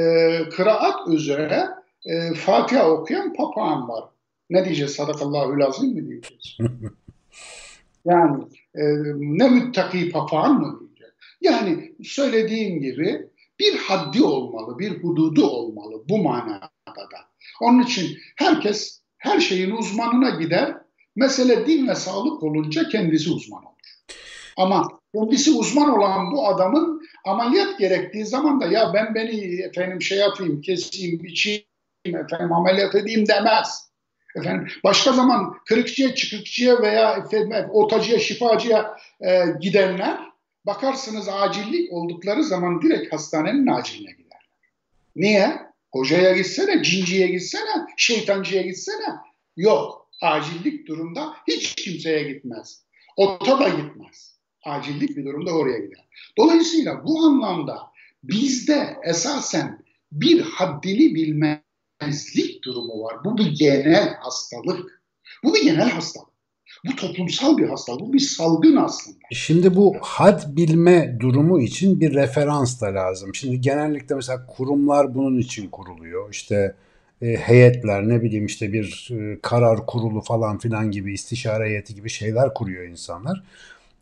[0.49, 1.69] kıraat üzere
[2.07, 4.05] e, Fatiha okuyan papağan var.
[4.51, 4.93] Ne diyeceğiz?
[4.93, 6.59] Sadakallahü lazim mi diyeceğiz?
[8.05, 8.83] yani e,
[9.17, 11.15] ne müttaki papağan mı diyeceğiz?
[11.41, 17.19] Yani söylediğim gibi bir haddi olmalı, bir hududu olmalı bu manada da.
[17.61, 20.77] Onun için herkes her şeyin uzmanına gider.
[21.17, 23.75] Mesele din ve sağlık olunca kendisi uzman olur.
[24.57, 30.19] Ama kendisi uzman olan bu adamın ameliyat gerektiği zaman da ya ben beni efendim şey
[30.19, 31.65] yapayım, keseyim, biçeyim,
[32.05, 33.90] efendim ameliyat edeyim demez.
[34.37, 40.19] Efendim başka zaman kırıkçıya, çıkıkçıya veya efendim, otacıya, şifacıya e, gidenler
[40.67, 44.49] bakarsınız acillik oldukları zaman direkt hastanenin aciline giderler.
[45.17, 45.71] Niye?
[45.93, 49.17] Hocaya gitsene, cinciye gitsene, şeytancıya gitsene.
[49.57, 50.11] Yok.
[50.23, 52.85] Acillik durumda hiç kimseye gitmez.
[53.17, 54.39] Ota da gitmez.
[54.65, 56.09] Acillik bir durumda oraya gider.
[56.39, 57.79] Dolayısıyla bu anlamda
[58.23, 61.15] bizde esasen bir haddini
[62.01, 63.17] bilmezlik durumu var.
[63.25, 65.03] Bu bir genel hastalık.
[65.45, 66.31] Bu bir genel hastalık.
[66.87, 69.19] Bu toplumsal bir hastalık, bu bir salgın aslında.
[69.33, 73.35] Şimdi bu had bilme durumu için bir referans da lazım.
[73.35, 76.31] Şimdi genellikle mesela kurumlar bunun için kuruluyor.
[76.33, 76.75] İşte
[77.23, 82.11] e, heyetler ne bileyim işte bir e, karar kurulu falan filan gibi istişare heyeti gibi
[82.11, 83.43] şeyler kuruyor insanlar.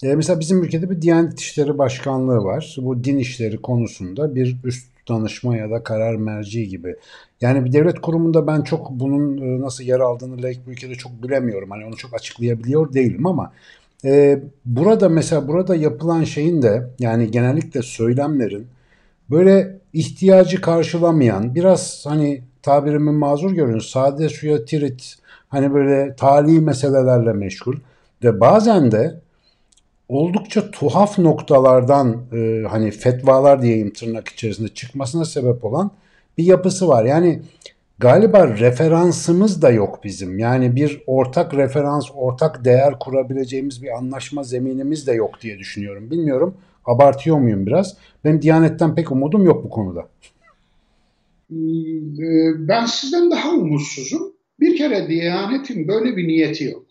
[0.02, 2.76] E, mesela bizim ülkede bir Diyanet İşleri Başkanlığı var.
[2.78, 6.96] Bu din işleri konusunda bir üst danışma ya da karar merci gibi.
[7.40, 11.22] Yani bir devlet kurumunda ben çok bunun e, nasıl yer aldığını laik bu ülkede çok
[11.22, 11.70] bilemiyorum.
[11.70, 13.52] Hani onu çok açıklayabiliyor değilim ama
[14.04, 18.66] e, burada mesela burada yapılan şeyin de yani genellikle söylemlerin
[19.30, 25.16] böyle ihtiyacı karşılamayan biraz hani tabirimin mazur görün sade suya tirit
[25.48, 27.76] hani böyle tali meselelerle meşgul
[28.24, 29.20] ve bazen de
[30.08, 35.90] oldukça tuhaf noktalardan e, hani fetvalar diyeyim tırnak içerisinde çıkmasına sebep olan
[36.38, 37.04] bir yapısı var.
[37.04, 37.42] Yani
[37.98, 40.38] galiba referansımız da yok bizim.
[40.38, 46.10] Yani bir ortak referans, ortak değer kurabileceğimiz bir anlaşma zeminimiz de yok diye düşünüyorum.
[46.10, 47.96] Bilmiyorum abartıyor muyum biraz?
[48.24, 50.08] Benim Diyanet'ten pek umudum yok bu konuda.
[51.48, 54.32] Hmm, e, ben sizden daha umutsuzum.
[54.60, 56.86] Bir kere Diyanet'in böyle bir niyeti yok.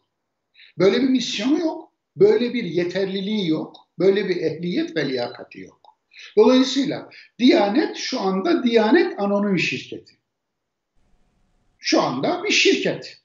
[0.80, 1.87] Böyle bir misyonu yok.
[2.20, 3.76] Böyle bir yeterliliği yok.
[4.00, 5.82] Böyle bir ehliyet ve liyakati yok.
[6.38, 10.14] Dolayısıyla Diyanet şu anda Diyanet Anonim Şirketi.
[11.80, 13.18] Şu anda bir şirket.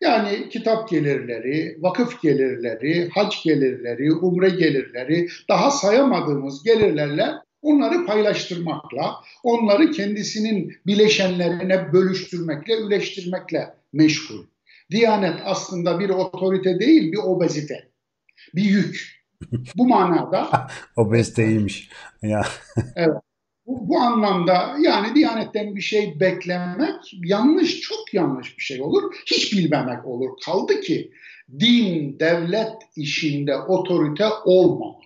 [0.00, 7.26] Yani kitap gelirleri, vakıf gelirleri, hac gelirleri, umre gelirleri, daha sayamadığımız gelirlerle
[7.62, 14.44] onları paylaştırmakla, onları kendisinin bileşenlerine bölüştürmekle, üleştirmekle meşgul.
[14.90, 17.87] Diyanet aslında bir otorite değil, bir obezite
[18.54, 19.18] bir yük.
[19.76, 20.68] Bu manada.
[20.96, 21.88] o besteymiş.
[22.22, 22.42] Ya.
[22.96, 23.16] evet.
[23.66, 26.94] Bu, bu anlamda yani Diyanet'ten bir şey beklemek
[27.24, 29.14] yanlış, çok yanlış bir şey olur.
[29.26, 30.30] Hiç bilmemek olur.
[30.44, 31.12] Kaldı ki
[31.60, 35.02] din, devlet işinde otorite olmamalı.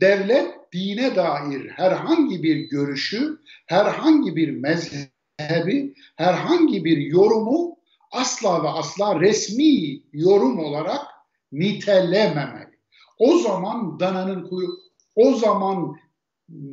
[0.00, 7.76] Devlet dine dair herhangi bir görüşü, herhangi bir mezhebi, herhangi bir yorumu
[8.10, 11.06] asla ve asla resmi yorum olarak
[11.52, 12.72] nitelememeli.
[13.18, 14.68] O zaman dananın kuyu,
[15.14, 15.96] o zaman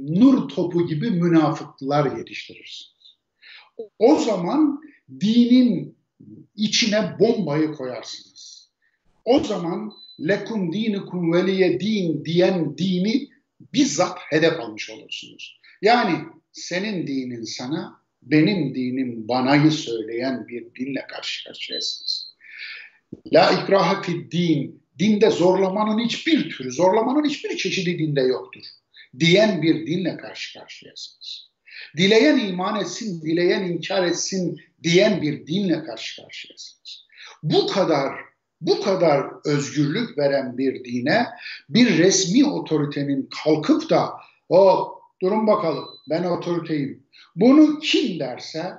[0.09, 3.17] nur topu gibi münafıklar yetiştirirsiniz.
[3.99, 4.81] O zaman
[5.19, 5.97] dinin
[6.55, 8.69] içine bombayı koyarsınız.
[9.25, 13.29] o zaman lekum dinukum veliye din diyen dini
[13.73, 15.59] bizzat hedef almış olursunuz.
[15.81, 22.28] Yani senin dinin sana, benim dinim banayı söyleyen bir dinle karşı karşıyasınız.
[23.33, 28.63] La ikraha fid din, dinde zorlamanın hiçbir türü, zorlamanın hiçbir çeşidi dinde yoktur.
[29.19, 31.49] Diyen bir dinle karşı karşıyasınız.
[31.97, 37.07] Dileyen iman etsin, dileyen inkar etsin diyen bir dinle karşı karşıyasınız.
[37.43, 38.13] Bu kadar
[38.61, 41.27] bu kadar özgürlük veren bir dine
[41.69, 44.13] bir resmi otoritenin kalkıp da
[44.49, 47.03] o durun bakalım ben otoriteyim.
[47.35, 48.73] Bunu kim derse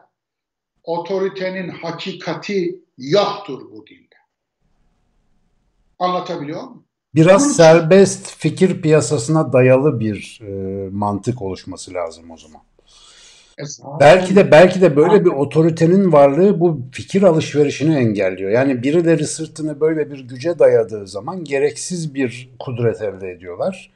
[0.83, 4.20] otoritenin hakikati yoktur bu dinde.
[6.01, 6.85] Anlatabiliyor muyum?
[7.15, 8.37] Biraz Bunun serbest için...
[8.39, 12.61] fikir piyasasına dayalı bir e, mantık oluşması lazım o zaman.
[14.01, 18.51] Belki de belki de böyle bir otoritenin varlığı bu fikir alışverişini engelliyor.
[18.51, 23.91] Yani birileri sırtını böyle bir güce dayadığı zaman gereksiz bir kudret elde ediyorlar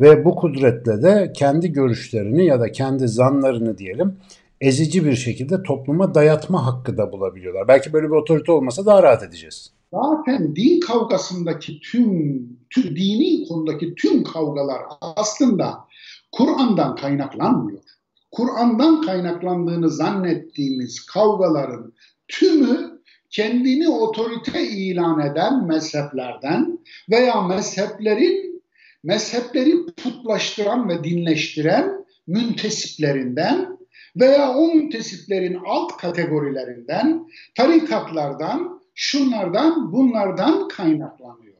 [0.00, 4.16] ve bu kudretle de kendi görüşlerini ya da kendi zanlarını diyelim
[4.60, 7.68] ezici bir şekilde topluma dayatma hakkı da bulabiliyorlar.
[7.68, 9.72] Belki böyle bir otorite olmasa daha rahat edeceğiz.
[9.92, 15.84] Zaten din kavgasındaki tüm, tüm dini konudaki tüm kavgalar aslında
[16.32, 17.82] Kur'an'dan kaynaklanmıyor.
[18.30, 21.92] Kur'an'dan kaynaklandığını zannettiğimiz kavgaların
[22.28, 26.78] tümü kendini otorite ilan eden mezheplerden
[27.10, 28.62] veya mezheplerin
[29.02, 33.78] mezhepleri putlaştıran ve dinleştiren müntesiplerinden
[34.16, 37.26] veya o müntesiplerin alt kategorilerinden,
[37.56, 41.56] tarikatlardan, şunlardan, bunlardan kaynaklanıyor.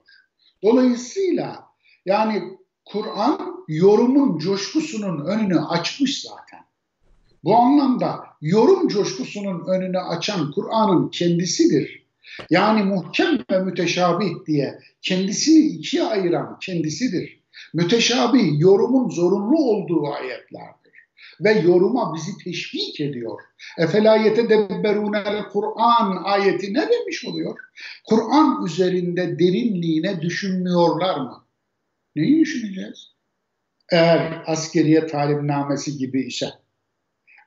[0.62, 1.64] Dolayısıyla
[2.06, 2.42] yani
[2.84, 6.60] Kur'an yorumun coşkusunun önünü açmış zaten.
[7.44, 12.06] Bu anlamda yorum coşkusunun önünü açan Kur'an'ın kendisidir.
[12.50, 17.40] Yani muhkem ve müteşabih diye kendisini ikiye ayıran kendisidir.
[17.74, 20.79] Müteşabih yorumun zorunlu olduğu ayetlerdir.
[21.40, 23.40] Ve yoruma bizi teşvik ediyor.
[23.78, 27.58] Efela yetedebberunel Kur'an ayeti ne demiş oluyor?
[28.04, 31.44] Kur'an üzerinde derinliğine düşünmüyorlar mı?
[32.16, 33.10] Neyi düşüneceğiz?
[33.92, 36.50] Eğer askeriye talimnamesi gibi ise,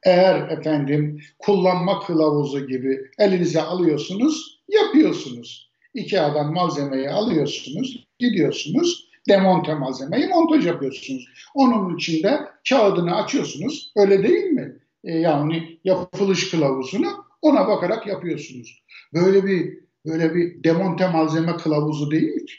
[0.06, 5.72] eğer efendim kullanma kılavuzu gibi elinize alıyorsunuz, yapıyorsunuz.
[5.94, 11.26] İki adam malzemeyi alıyorsunuz, gidiyorsunuz, demonte malzemeyi montaj yapıyorsunuz.
[11.56, 14.80] Onun içinde kağıdını açıyorsunuz, öyle değil mi?
[15.04, 18.84] E, yani yapılış kılavuzunu ona bakarak yapıyorsunuz.
[19.14, 22.54] Böyle bir böyle bir demonte malzeme kılavuzu değil ki?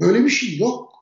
[0.00, 0.92] Böyle bir şey yok.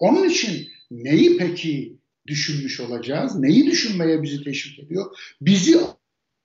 [0.00, 3.36] Onun için neyi peki düşünmüş olacağız?
[3.38, 5.16] Neyi düşünmeye bizi teşvik ediyor?
[5.40, 5.78] Bizi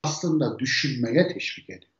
[0.03, 1.91] aslında düşünmeye teşvik ediyor.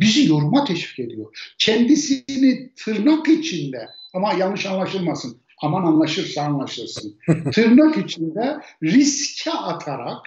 [0.00, 1.54] Bizi yoruma teşvik ediyor.
[1.58, 5.40] Kendisini tırnak içinde ama yanlış anlaşılmasın.
[5.62, 7.18] Aman anlaşırsa anlaşılsın.
[7.52, 10.26] tırnak içinde riske atarak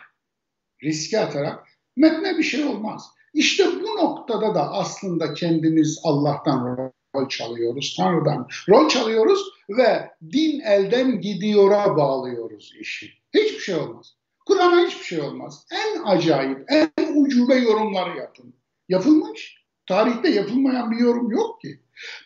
[0.84, 3.04] riske atarak metne bir şey olmaz.
[3.34, 9.40] İşte bu noktada da aslında kendimiz Allah'tan rol çalıyoruz, Tanrı'dan rol çalıyoruz
[9.70, 13.14] ve din elden gidiyora bağlıyoruz işi.
[13.34, 14.14] Hiçbir şey olmaz.
[14.46, 15.66] Kur'an'a hiçbir şey olmaz.
[15.72, 18.54] En acayip, en ucube yorumları yapın.
[18.90, 19.58] Yapılmış.
[19.86, 21.80] Tarihte yapılmayan bir yorum yok ki.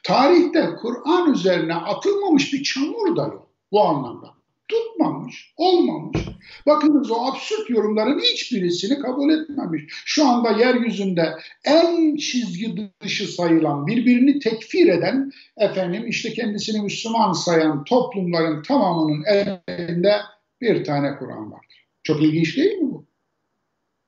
[0.03, 4.41] Tarihte Kur'an üzerine atılmamış bir çamur da yok bu anlamda
[4.71, 6.21] tutmamış, olmamış.
[6.65, 9.83] Bakınız o absürt yorumların hiçbirisini kabul etmemiş.
[10.05, 11.35] Şu anda yeryüzünde
[11.65, 19.23] en çizgi dışı sayılan, birbirini tekfir eden, efendim işte kendisini Müslüman sayan toplumların tamamının
[19.67, 20.15] elinde
[20.61, 21.87] bir tane Kur'an vardır.
[22.03, 23.05] Çok ilginç değil mi bu?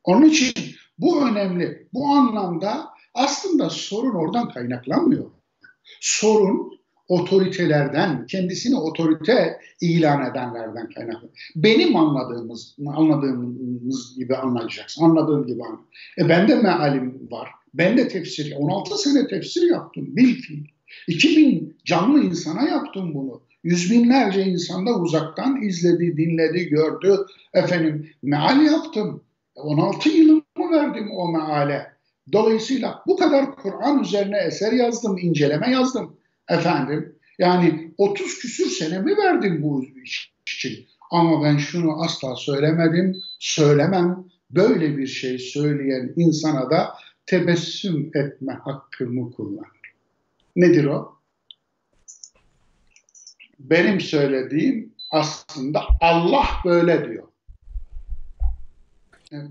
[0.04, 0.54] Onun için
[0.98, 1.88] bu önemli.
[1.94, 5.26] Bu anlamda aslında sorun oradan kaynaklanmıyor.
[6.02, 6.74] Sorun
[7.08, 11.30] otoritelerden, kendisini otorite ilan edenlerden kaynaklı.
[11.56, 15.04] Benim anladığımız, anladığımız gibi anlayacaksın.
[15.04, 15.80] Anladığım gibi anla.
[16.18, 17.50] E ben de mealim var.
[17.74, 20.16] Ben de tefsir, 16 sene tefsir yaptım.
[20.16, 20.66] Bil fiil.
[21.08, 23.42] 2000 canlı insana yaptım bunu.
[23.64, 27.18] Yüz binlerce insanda uzaktan izledi, dinledi, gördü.
[27.54, 29.24] Efendim meal yaptım.
[29.56, 30.43] 16 yılımı
[30.74, 31.94] verdim o meale.
[32.32, 36.18] Dolayısıyla bu kadar Kur'an üzerine eser yazdım, inceleme yazdım
[36.50, 37.16] efendim.
[37.40, 40.86] Yani 30 küsür senemi verdim bu iş için.
[41.12, 44.26] Ama ben şunu asla söylemedim, söylemem.
[44.52, 46.94] Böyle bir şey söyleyen insana da
[47.26, 49.68] tebessüm etme hakkımı kullanır.
[50.56, 51.18] Nedir o?
[53.60, 57.28] Benim söylediğim aslında Allah böyle diyor.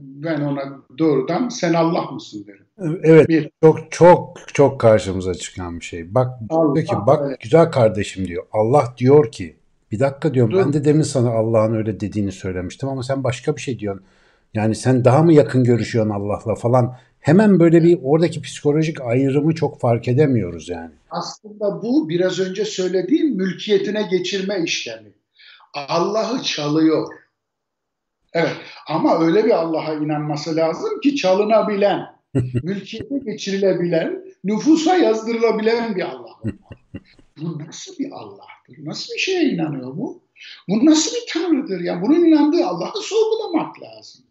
[0.00, 0.62] Ben ona
[0.98, 2.98] doğrudan sen Allah mısın derim.
[3.02, 3.28] Evet.
[3.28, 6.14] Bir, çok çok çok karşımıza çıkan bir şey.
[6.14, 7.40] Bak Allah, diyor ki bak evet.
[7.40, 8.44] güzel kardeşim diyor.
[8.52, 9.56] Allah diyor ki
[9.92, 10.58] bir dakika diyorum Dur.
[10.58, 14.04] ben de demin sana Allah'ın öyle dediğini söylemiştim ama sen başka bir şey diyorsun.
[14.54, 16.96] Yani sen daha mı yakın görüşüyorsun Allah'la falan.
[17.20, 20.90] Hemen böyle bir oradaki psikolojik ayrımı çok fark edemiyoruz yani.
[21.10, 25.12] Aslında bu biraz önce söylediğim mülkiyetine geçirme işlemi.
[25.74, 27.06] Allah'ı çalıyor.
[28.32, 28.56] Evet
[28.86, 32.06] ama öyle bir Allah'a inanması lazım ki çalınabilen,
[32.62, 36.38] mülkiyete geçirilebilen, nüfusa yazdırılabilen bir Allah.
[37.40, 38.76] Bu nasıl bir Allah'tır?
[38.78, 40.22] Nasıl bir şeye inanıyor bu?
[40.68, 41.80] Bu nasıl bir tanrıdır?
[41.80, 44.24] Yani bunun inandığı Allah'ı sorgulamak lazım.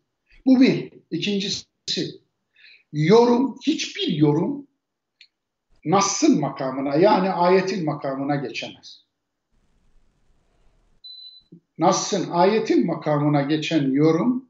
[0.46, 0.92] Bu bir.
[1.12, 1.66] İkincisi,
[2.94, 4.68] yorum, hiçbir yorum
[5.86, 9.06] Nass'ın makamına yani ayetin makamına geçemez.
[11.82, 14.46] Nass'ın ayetin makamına geçen yorum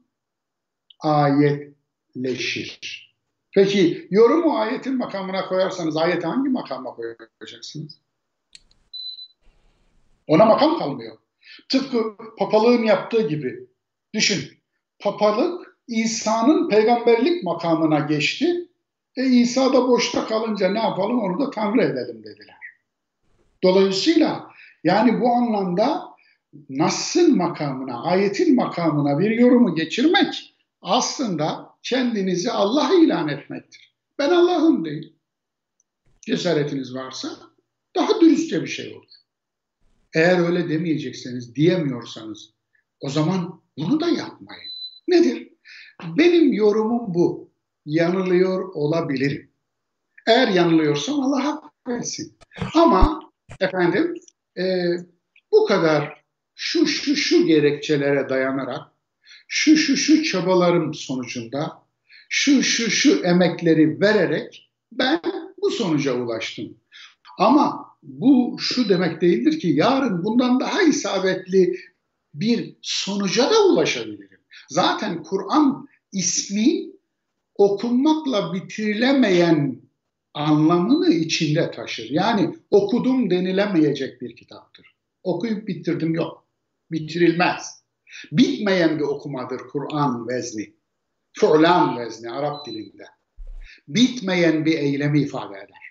[1.00, 2.80] ayetleşir.
[3.54, 7.98] Peki yorumu ayetin makamına koyarsanız ayeti hangi makama koyacaksınız?
[10.26, 11.16] Ona makam kalmıyor.
[11.68, 13.66] Tıpkı papalığın yaptığı gibi.
[14.14, 14.58] Düşün.
[14.98, 18.68] Papalık İsa'nın peygamberlik makamına geçti.
[19.16, 22.56] E İsa da boşta kalınca ne yapalım onu da Tanrı edelim dediler.
[23.62, 24.50] Dolayısıyla
[24.84, 26.11] yani bu anlamda
[26.68, 33.94] Nas'ın makamına, ayetin makamına bir yorumu geçirmek aslında kendinizi Allah ilan etmektir.
[34.18, 35.12] Ben Allah'ım değil.
[36.20, 37.28] Cesaretiniz varsa
[37.96, 39.06] daha dürüstçe bir şey olur.
[40.14, 42.50] Eğer öyle demeyecekseniz, diyemiyorsanız
[43.00, 44.72] o zaman bunu da yapmayın.
[45.08, 45.52] Nedir?
[46.16, 47.52] Benim yorumum bu.
[47.86, 49.50] Yanılıyor olabilirim.
[50.26, 52.38] Eğer yanılıyorsam Allah hak versin.
[52.74, 53.20] Ama
[53.60, 54.14] efendim
[54.58, 54.86] e,
[55.52, 56.21] bu kadar
[56.64, 58.82] şu şu şu gerekçelere dayanarak
[59.48, 61.82] şu şu şu çabalarım sonucunda
[62.28, 65.20] şu şu şu emekleri vererek ben
[65.62, 66.76] bu sonuca ulaştım.
[67.38, 71.76] Ama bu şu demek değildir ki yarın bundan daha isabetli
[72.34, 74.40] bir sonuca da ulaşabilirim.
[74.68, 76.92] Zaten Kur'an ismi
[77.54, 79.80] okunmakla bitirilemeyen
[80.34, 82.10] anlamını içinde taşır.
[82.10, 84.94] Yani okudum denilemeyecek bir kitaptır.
[85.22, 86.41] Okuyup bitirdim yok.
[86.92, 87.82] Bitirilmez.
[88.32, 90.74] Bitmeyen bir okumadır Kur'an vezni.
[91.32, 93.04] Fu'lan vezni Arap dilinde.
[93.88, 95.82] Bitmeyen bir eylemi ifade eder.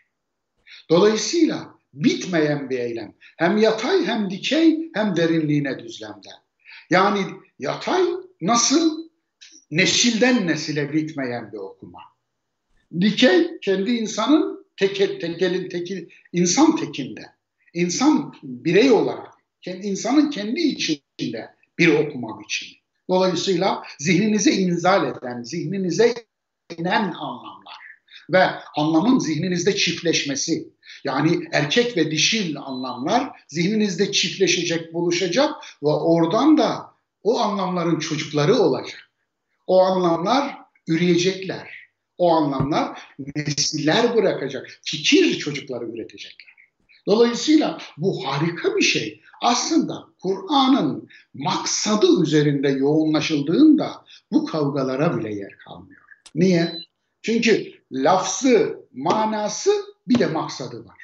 [0.89, 3.13] Dolayısıyla bitmeyen bir eylem.
[3.37, 6.29] Hem yatay hem dikey hem derinliğine düzlemde.
[6.89, 7.25] Yani
[7.59, 8.01] yatay
[8.41, 9.09] nasıl
[9.71, 11.99] nesilden nesile bitmeyen bir okuma.
[13.01, 17.25] Dikey kendi insanın tekel, tekelin teki, insan tekinde.
[17.73, 19.30] İnsan birey olarak
[19.61, 22.71] kendi insanın kendi içinde bir okuma biçimi.
[23.09, 26.13] Dolayısıyla zihninize inzal eden, zihninize
[26.77, 27.81] inen anlamlar
[28.29, 28.43] ve
[28.75, 30.67] anlamın zihninizde çiftleşmesi.
[31.03, 35.53] Yani erkek ve dişil anlamlar zihninizde çiftleşecek, buluşacak
[35.83, 36.91] ve oradan da
[37.23, 39.11] o anlamların çocukları olacak.
[39.67, 40.57] O anlamlar
[40.87, 41.81] üreyecekler.
[42.17, 43.01] O anlamlar
[43.35, 44.79] nesiller bırakacak.
[44.83, 46.51] Fikir çocukları üretecekler.
[47.07, 49.21] Dolayısıyla bu harika bir şey.
[49.41, 56.01] Aslında Kur'an'ın maksadı üzerinde yoğunlaşıldığında bu kavgalara bile yer kalmıyor.
[56.35, 56.71] Niye?
[57.21, 59.71] Çünkü lafzı, manası
[60.07, 60.97] bir de maksadı var.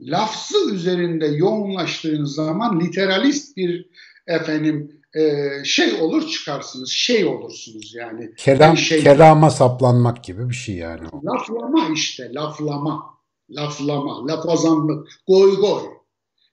[0.00, 3.88] Lafzı üzerinde yoğunlaştığınız zaman literalist bir
[4.26, 8.30] efendim e, şey olur çıkarsınız, şey olursunuz yani.
[8.36, 11.06] Kelam, yani şey, kelama saplanmak gibi bir şey yani.
[11.24, 13.17] Laflama işte, laflama.
[13.50, 15.82] Laflama, lafazanlık, goy goy.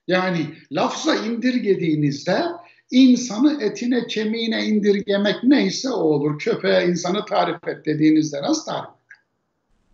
[0.06, 2.42] Yani lafza indirgediğinizde
[2.90, 6.38] insanı etine kemiğine indirgemek neyse o olur.
[6.38, 8.96] Köpeğe insanı tarif et dediğinizde nasıl tarif eder?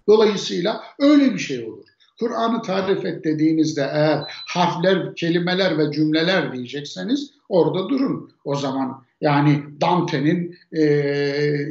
[0.08, 1.84] Dolayısıyla öyle bir şey olur.
[2.20, 8.32] Kur'an'ı tarif et dediğinizde eğer harfler, kelimeler ve cümleler diyecekseniz orada durun.
[8.44, 10.82] O zaman yani Dante'nin e,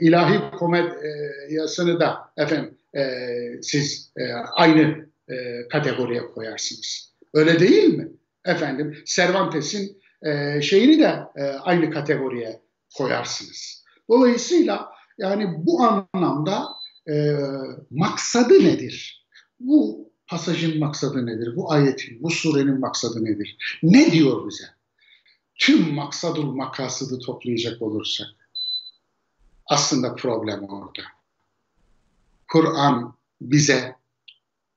[0.02, 3.04] ilahi komedyasını da efendim e,
[3.62, 7.14] siz e, aynı e, kategoriye koyarsınız.
[7.34, 8.08] Öyle değil mi?
[8.46, 12.62] Efendim Cervantes'in e, şeyini de e, aynı kategoriye
[12.98, 13.86] koyarsınız.
[14.10, 16.68] Dolayısıyla yani bu anlamda
[17.10, 17.36] e,
[17.92, 19.26] maksadı nedir?
[19.60, 21.56] Bu pasajın maksadı nedir?
[21.56, 23.80] Bu ayetin, bu surenin maksadı nedir?
[23.84, 24.66] Ne diyor bize?
[25.56, 28.28] Tüm maksadul makasıdı toplayacak olursak
[29.66, 31.02] aslında problem orada.
[32.52, 33.96] Kur'an bize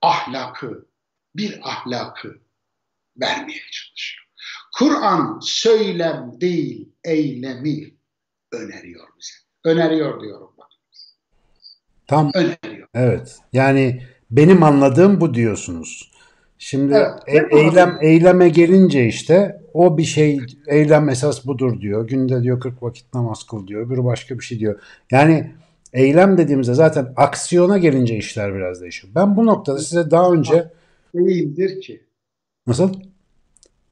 [0.07, 0.87] ahlakı,
[1.37, 2.39] bir ahlakı
[3.21, 4.25] vermeye çalışıyor.
[4.79, 7.95] Kur'an söylem değil, eylemi
[8.53, 9.35] öneriyor bize.
[9.65, 10.51] öneriyor diyorum.
[10.59, 10.69] Bak.
[12.07, 12.89] Tam öneriyor.
[12.95, 13.39] Evet.
[13.53, 16.11] Yani benim anladığım bu diyorsunuz.
[16.59, 22.09] Şimdi evet, e- eylem eyleme gelince işte o bir şey eylem esas budur diyor.
[22.09, 23.87] Günde diyor 40 vakit namaz kıl diyor.
[23.87, 24.81] Öbürü başka bir şey diyor.
[25.11, 25.55] Yani
[25.95, 29.15] eylem dediğimizde zaten aksiyona gelince işler biraz değişiyor.
[29.15, 30.73] Ben bu noktada size daha önce
[31.15, 32.05] değildir ki.
[32.67, 32.95] Nasıl?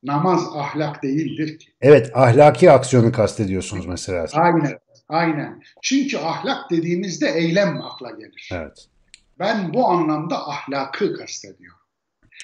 [0.02, 1.72] Namaz ahlak değildir ki.
[1.80, 4.26] Evet, ahlaki aksiyonu kastediyorsunuz mesela.
[4.32, 4.78] Aynen,
[5.08, 5.62] aynen.
[5.82, 8.50] Çünkü ahlak dediğimizde eylem akla gelir.
[8.52, 8.88] Evet.
[9.38, 11.78] Ben bu anlamda ahlakı kastediyorum.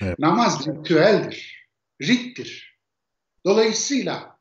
[0.02, 0.18] Evet.
[0.18, 1.68] Namaz ritüeldir,
[2.02, 2.78] rittir.
[3.44, 4.38] Dolayısıyla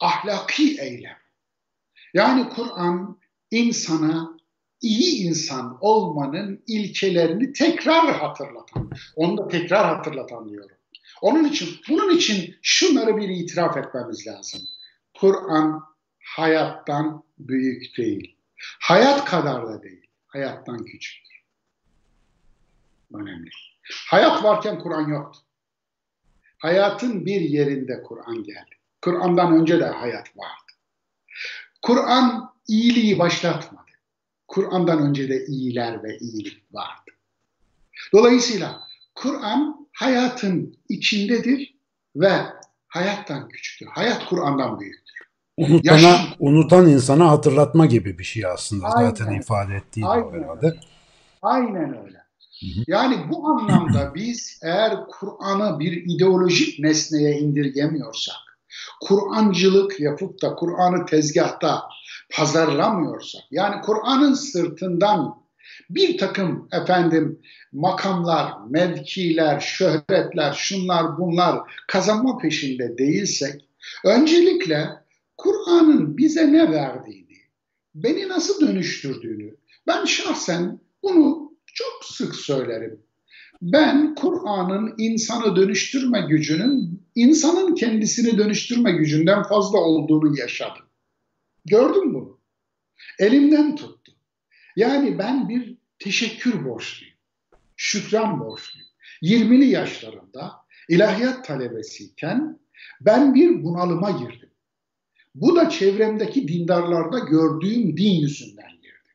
[0.00, 1.16] ahlaki eylem.
[2.14, 3.18] Yani Kur'an
[3.50, 4.39] insana
[4.80, 10.76] iyi insan olmanın ilkelerini tekrar hatırlatan, onu da tekrar hatırlatan diyorum.
[11.22, 14.60] Onun için, bunun için şunları bir itiraf etmemiz lazım.
[15.14, 15.82] Kur'an
[16.24, 18.36] hayattan büyük değil.
[18.80, 20.06] Hayat kadar da değil.
[20.26, 21.42] Hayattan küçüktür.
[23.14, 23.50] Önemli.
[24.08, 25.40] Hayat varken Kur'an yoktu.
[26.58, 28.74] Hayatın bir yerinde Kur'an geldi.
[29.02, 30.72] Kur'an'dan önce de hayat vardı.
[31.82, 33.89] Kur'an iyiliği başlatmadı.
[34.50, 37.10] Kur'an'dan önce de iyiler ve iyilik vardı.
[38.12, 38.80] Dolayısıyla
[39.14, 41.74] Kur'an hayatın içindedir
[42.16, 42.32] ve
[42.88, 43.86] hayattan küçüktür.
[43.86, 45.14] Hayat Kur'an'dan büyüktür.
[45.56, 46.20] Unutana, Yaş...
[46.38, 49.10] unutan insana hatırlatma gibi bir şey aslında Aynen.
[49.10, 50.32] zaten ifade ettiği Aynen.
[50.32, 50.80] herhalde.
[51.42, 52.20] Aynen öyle.
[52.86, 58.36] Yani bu anlamda biz eğer Kur'an'ı bir ideolojik nesneye indirgemiyorsak,
[59.00, 61.82] Kur'ancılık yapıp da Kur'an'ı tezgahta
[62.30, 65.40] pazarlamıyorsak, yani Kur'an'ın sırtından
[65.90, 67.40] bir takım efendim
[67.72, 73.68] makamlar, mevkiler, şöhretler, şunlar bunlar kazanma peşinde değilsek,
[74.04, 74.88] öncelikle
[75.36, 77.36] Kur'an'ın bize ne verdiğini,
[77.94, 79.56] beni nasıl dönüştürdüğünü,
[79.86, 83.00] ben şahsen bunu çok sık söylerim.
[83.62, 90.89] Ben Kur'an'ın insanı dönüştürme gücünün insanın kendisini dönüştürme gücünden fazla olduğunu yaşadım.
[91.64, 92.40] Gördüm bunu.
[93.18, 94.12] Elimden tuttu.
[94.76, 97.14] Yani ben bir teşekkür borçluyum.
[97.76, 98.88] Şükran borçluyum.
[99.22, 100.52] 20'li yaşlarımda
[100.88, 102.58] ilahiyat talebesiyken
[103.00, 104.50] ben bir bunalıma girdim.
[105.34, 109.08] Bu da çevremdeki dindarlarda gördüğüm din yüzünden girdi.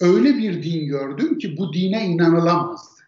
[0.00, 3.02] Öyle bir din gördüm ki bu dine inanılamazdı.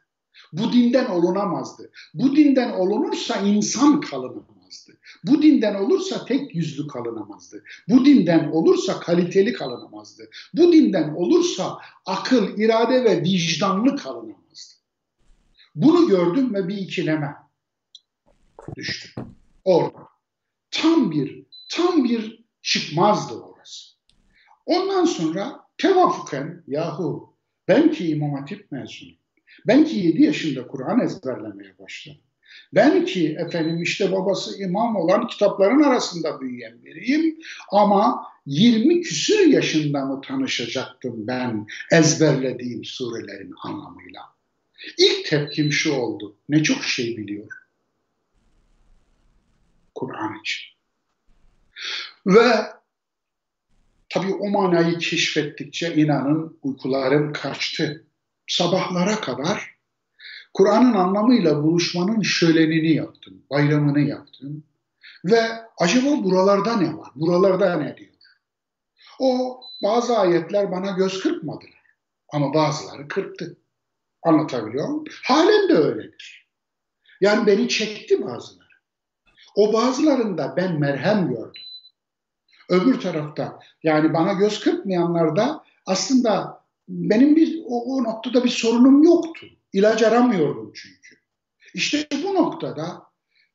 [0.52, 1.90] Bu dinden olunamazdı.
[2.14, 4.53] Bu dinden olunursa insan kalınamazdı.
[5.24, 7.64] Bu dinden olursa tek yüzlü kalınamazdı.
[7.88, 10.30] Bu dinden olursa kaliteli kalınamazdı.
[10.54, 14.74] Bu dinden olursa akıl, irade ve vicdanlı kalınamazdı.
[15.74, 17.34] Bunu gördüm ve bir ikileme
[18.76, 19.24] düştüm.
[19.64, 20.08] Orada.
[20.70, 23.94] Tam bir, tam bir çıkmazdı orası.
[24.66, 27.36] Ondan sonra tevafuken yahu
[27.68, 29.18] ben ki İmam Hatip mezunuyum.
[29.66, 32.23] Ben ki 7 yaşında Kur'an ezberlemeye başladım.
[32.72, 37.38] Ben ki efendim işte babası imam olan kitapların arasında büyüyen biriyim
[37.70, 44.20] ama 20 küsür yaşında mı tanışacaktım ben ezberlediğim surelerin anlamıyla.
[44.98, 46.36] İlk tepkim şu oldu.
[46.48, 47.48] Ne çok şey biliyor.
[49.94, 50.62] Kur'an için.
[52.26, 52.46] Ve
[54.08, 58.04] tabii o manayı keşfettikçe inanın uykularım kaçtı
[58.46, 59.73] sabahlara kadar
[60.54, 64.64] Kur'an'ın anlamıyla buluşmanın şölenini yaptım, bayramını yaptım.
[65.24, 65.40] Ve
[65.78, 67.08] acaba buralarda ne var?
[67.14, 68.10] Buralarda ne diyor?
[69.18, 71.84] O bazı ayetler bana göz kırpmadılar.
[72.32, 73.56] Ama bazıları kırptı.
[74.22, 75.04] Anlatabiliyor muyum?
[75.24, 76.48] Halen de öyledir.
[77.20, 78.64] Yani beni çekti bazıları.
[79.56, 81.62] O bazılarında ben merhem gördüm.
[82.68, 89.46] Öbür tarafta yani bana göz kırpmayanlarda aslında benim bir o, o noktada bir sorunum yoktu.
[89.74, 91.16] İlaç aramıyordum çünkü.
[91.74, 93.02] İşte bu noktada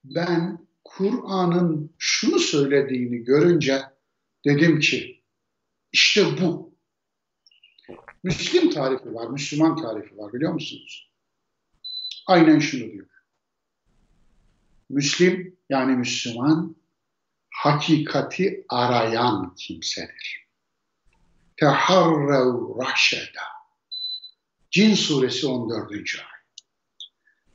[0.04, 3.82] ben Kur'an'ın şunu söylediğini görünce
[4.46, 5.24] dedim ki
[5.92, 6.76] işte bu.
[8.24, 11.12] Müslim tarifi var, Müslüman tarifi var biliyor musunuz?
[12.28, 13.08] Aynen şunu diyor.
[14.90, 16.76] Müslim yani Müslüman
[17.50, 20.50] hakikati arayan kimsedir
[21.58, 23.59] teharrev raşeda.
[24.72, 25.92] Cin suresi 14.
[25.92, 26.06] ayet.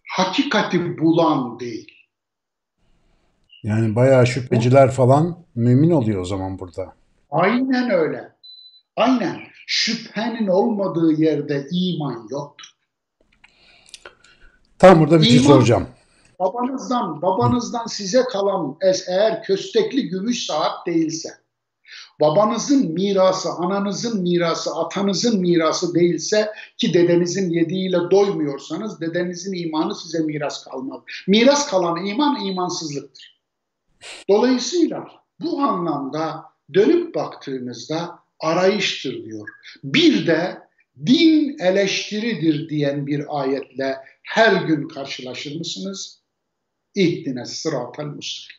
[0.09, 1.95] Hakikati bulan değil.
[3.63, 6.95] Yani bayağı şüpheciler falan mümin oluyor o zaman burada.
[7.31, 8.33] Aynen öyle.
[8.97, 9.41] Aynen.
[9.67, 12.67] Şüphenin olmadığı yerde iman yoktur.
[14.79, 15.89] Tam burada bir şey soracağım.
[16.41, 18.77] Babanızdan, babanızdan size kalan
[19.09, 21.29] eğer köstekli gümüş saat değilse,
[22.21, 30.65] babanızın mirası, ananızın mirası, atanızın mirası değilse ki dedenizin yediğiyle doymuyorsanız dedenizin imanı size miras
[30.65, 31.01] kalmaz.
[31.27, 33.41] Miras kalan iman imansızlıktır.
[34.29, 35.09] Dolayısıyla
[35.41, 36.45] bu anlamda
[36.75, 39.49] dönüp baktığınızda arayıştır diyor.
[39.85, 40.59] Bir de
[41.07, 46.21] din eleştiridir diyen bir ayetle her gün karşılaşır mısınız?
[46.95, 48.57] İhdine sıratel muslim.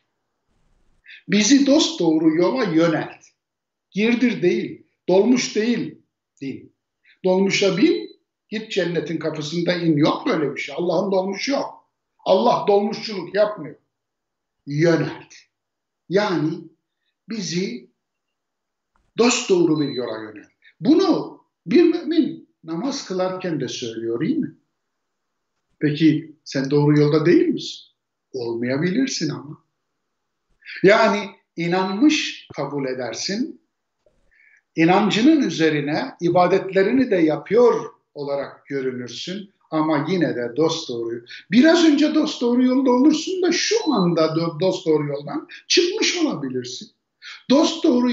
[1.28, 3.26] Bizi dost doğru yola yönelt.
[3.96, 6.02] Girdir değil, dolmuş değil
[6.42, 6.76] din.
[7.24, 8.20] Dolmuşa bin,
[8.50, 9.98] git cennetin kapısında in.
[9.98, 10.76] Yok böyle bir şey.
[10.78, 11.90] Allah'ın dolmuşu yok.
[12.26, 13.76] Allah dolmuşçuluk yapmıyor.
[14.66, 15.34] Yönelt.
[16.10, 16.52] Yani
[17.30, 17.90] bizi
[19.18, 20.52] dost doğru bir yola yönelt.
[20.80, 24.56] Bunu bir mümin namaz kılarken de söylüyor değil mi?
[25.80, 27.80] Peki sen doğru yolda değil misin?
[28.34, 29.66] Olmayabilirsin ama.
[30.84, 33.65] Yani inanmış kabul edersin.
[34.76, 41.26] İnancının üzerine ibadetlerini de yapıyor olarak görünürsün ama yine de dost doğru.
[41.52, 46.90] Biraz önce dost doğru yolda olursun da şu anda dost doğru yoldan çıkmış olabilirsin.
[47.50, 48.10] Dost doğru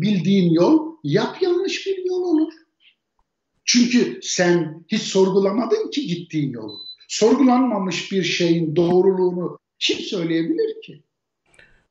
[0.00, 2.52] bildiğin yol yap yanlış bir yol olur.
[3.64, 6.78] Çünkü sen hiç sorgulamadın ki gittiğin yolu.
[7.08, 11.02] Sorgulanmamış bir şeyin doğruluğunu kim söyleyebilir ki?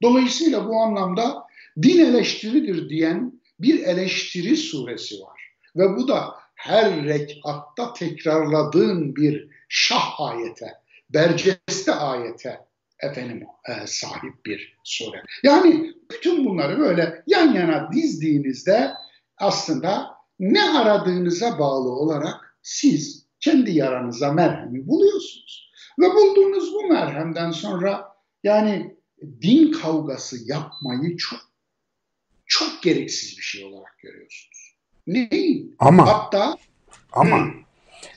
[0.02, 1.44] Dolayısıyla bu anlamda
[1.82, 5.42] din eleştiridir diyen bir eleştiri suresi var.
[5.76, 10.74] Ve bu da her rekatta tekrarladığın bir şah ayete,
[11.10, 12.60] berceste ayete
[13.00, 15.24] efendim e, sahip bir sure.
[15.44, 18.92] Yani bütün bunları böyle yan yana dizdiğinizde
[19.38, 25.72] aslında ne aradığınıza bağlı olarak siz kendi yaranıza merhemi buluyorsunuz.
[26.00, 28.08] Ve bulduğunuz bu merhemden sonra
[28.44, 28.96] yani
[29.42, 31.40] din kavgası yapmayı çok
[32.52, 34.76] çok gereksiz bir şey olarak görüyorsunuz.
[35.08, 35.76] Neyin?
[35.80, 36.58] Ama hatta
[37.12, 37.48] ama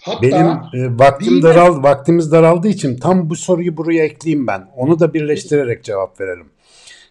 [0.01, 4.69] Hatta benim e, vaktim daral vaktimiz daraldığı için tam bu soruyu buraya ekleyeyim ben.
[4.77, 6.47] Onu da birleştirerek cevap verelim.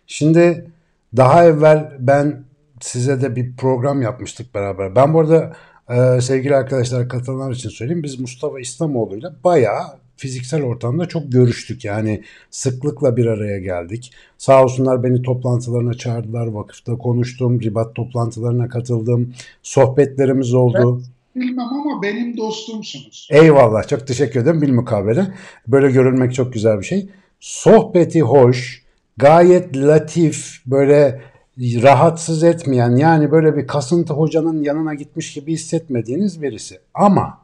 [0.08, 0.72] Şimdi
[1.18, 2.44] daha evvel ben
[2.82, 4.96] size de bir program yapmıştık beraber.
[4.96, 5.56] Ben bu arada
[5.90, 8.04] e, sevgili arkadaşlar katılanlar için söyleyeyim.
[8.04, 11.86] Biz Mustafa İslamoğlu'yla bayağı fiziksel ortamda çok görüştük.
[11.86, 14.12] Yani sıklıkla bir araya geldik.
[14.38, 16.48] Sağ olsunlar beni toplantılarına çağırdılar.
[16.48, 17.62] Vakıfta konuştum.
[17.62, 19.34] Ribat toplantılarına katıldım.
[19.64, 21.02] Sohbetlerimiz oldu.
[21.36, 23.28] Ben bilmem ama benim dostumsunuz.
[23.32, 23.88] Eyvallah.
[23.88, 24.62] Çok teşekkür ederim.
[24.62, 25.28] Bilmukabele.
[25.68, 27.10] Böyle görülmek çok güzel bir şey.
[27.40, 28.84] Sohbeti hoş,
[29.18, 31.22] gayet latif, böyle
[31.58, 36.80] rahatsız etmeyen yani böyle bir kasıntı hocanın yanına gitmiş gibi hissetmediğiniz birisi.
[36.94, 37.43] Ama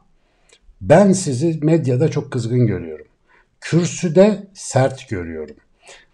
[0.80, 3.06] ben sizi medyada çok kızgın görüyorum.
[3.60, 5.56] Kürsüde sert görüyorum.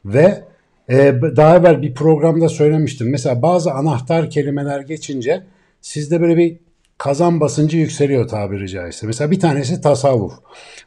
[0.05, 0.45] Ve
[0.89, 3.11] e, daha evvel bir programda söylemiştim.
[3.11, 5.43] Mesela bazı anahtar kelimeler geçince
[5.81, 6.57] sizde böyle bir
[6.99, 9.07] kazan basıncı yükseliyor tabiri caizse.
[9.07, 10.33] Mesela bir tanesi tasavvuf.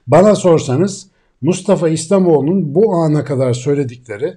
[0.07, 1.07] Bana sorsanız
[1.41, 4.33] Mustafa İslamoğlu'nun bu ana kadar söyledikleri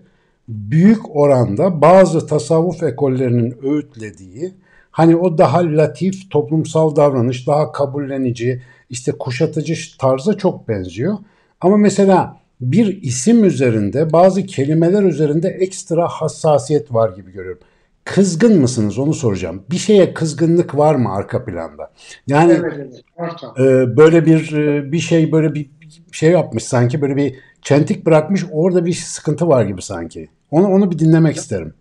[0.48, 4.54] büyük oranda bazı tasavvuf ekollerinin öğütlediği
[4.90, 8.62] hani o daha latif toplumsal davranış, daha kabullenici,
[8.92, 11.18] işte kuşatıcı tarza çok benziyor.
[11.60, 17.60] Ama mesela bir isim üzerinde bazı kelimeler üzerinde ekstra hassasiyet var gibi görüyorum.
[18.04, 19.64] Kızgın mısınız onu soracağım.
[19.70, 21.92] Bir şeye kızgınlık var mı arka planda?
[22.26, 25.70] Yani evet, evet, e, böyle bir e, bir şey böyle bir
[26.12, 30.28] şey yapmış sanki böyle bir çentik bırakmış orada bir sıkıntı var gibi sanki.
[30.50, 31.74] Onu onu bir dinlemek isterim.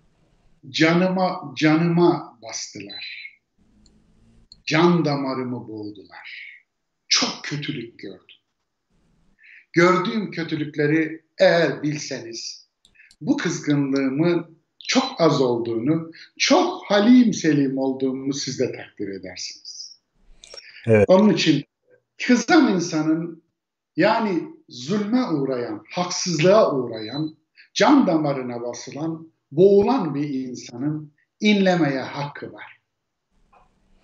[0.69, 3.31] Canıma canıma bastılar.
[4.65, 6.50] Can damarımı boğdular.
[7.11, 8.35] Çok kötülük gördüm.
[9.73, 12.67] Gördüğüm kötülükleri eğer bilseniz
[13.21, 14.57] bu kızgınlığımın
[14.87, 19.99] çok az olduğunu, çok halim selim olduğumu siz de takdir edersiniz.
[20.87, 21.05] Evet.
[21.07, 21.63] Onun için
[22.27, 23.43] kızan insanın
[23.95, 27.37] yani zulme uğrayan, haksızlığa uğrayan,
[27.73, 32.79] can damarına basılan, boğulan bir insanın inlemeye hakkı var.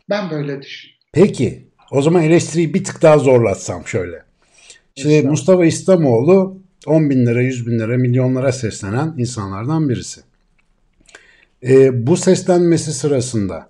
[0.10, 1.03] Ben böyle düşünüyorum.
[1.14, 4.23] Peki, o zaman eleştiriyi bir tık daha zorlatsam şöyle.
[4.95, 10.21] Şimdi Mustafa İslamoğlu 10 bin lira, 100 bin lira, milyonlara seslenen insanlardan birisi.
[11.63, 13.69] E, bu seslenmesi sırasında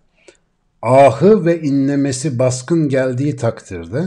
[0.81, 4.03] ahı ve inlemesi baskın geldiği takdirde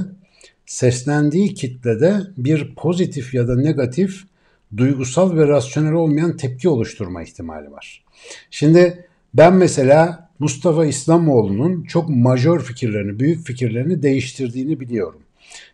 [0.66, 4.24] seslendiği kitlede bir pozitif ya da negatif
[4.76, 8.04] duygusal ve rasyonel olmayan tepki oluşturma ihtimali var.
[8.50, 15.20] Şimdi ben mesela Mustafa İslamoğlu'nun çok majör fikirlerini, büyük fikirlerini değiştirdiğini biliyorum.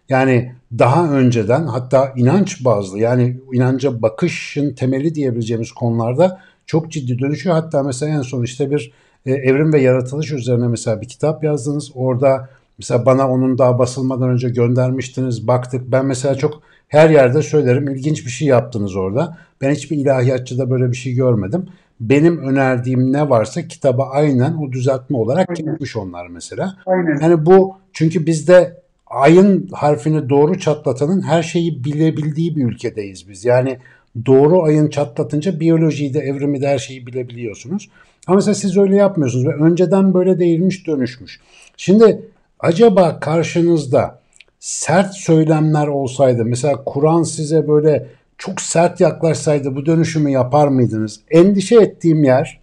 [0.09, 7.55] Yani daha önceden hatta inanç bazlı yani inanca bakışın temeli diyebileceğimiz konularda çok ciddi dönüşüyor.
[7.55, 8.93] Hatta mesela en son işte bir
[9.27, 11.91] e, evrim ve yaratılış üzerine mesela bir kitap yazdınız.
[11.95, 12.49] Orada
[12.79, 15.47] mesela bana onun daha basılmadan önce göndermiştiniz.
[15.47, 15.93] Baktık.
[15.93, 19.39] Ben mesela çok her yerde söylerim ilginç bir şey yaptınız orada.
[19.61, 21.67] Ben hiçbir ilahiyatçıda böyle bir şey görmedim.
[22.01, 25.79] Benim önerdiğim ne varsa kitaba aynen o düzeltme olarak aynen.
[25.97, 26.77] onlar mesela.
[26.87, 27.21] Aynen.
[27.23, 33.45] Yani bu çünkü bizde ayın harfini doğru çatlatanın her şeyi bilebildiği bir ülkedeyiz biz.
[33.45, 33.79] Yani
[34.27, 37.89] doğru ayın çatlatınca biyolojiyi de evrimi de her şeyi bilebiliyorsunuz.
[38.27, 41.41] Ama mesela siz öyle yapmıyorsunuz ve önceden böyle değilmiş dönüşmüş.
[41.77, 42.21] Şimdi
[42.61, 44.19] acaba karşınızda
[44.61, 48.07] sert söylemler olsaydı mesela Kur'an size böyle
[48.39, 51.21] çok sert yaklaşsaydı bu dönüşümü yapar mıydınız?
[51.31, 52.61] Endişe ettiğim yer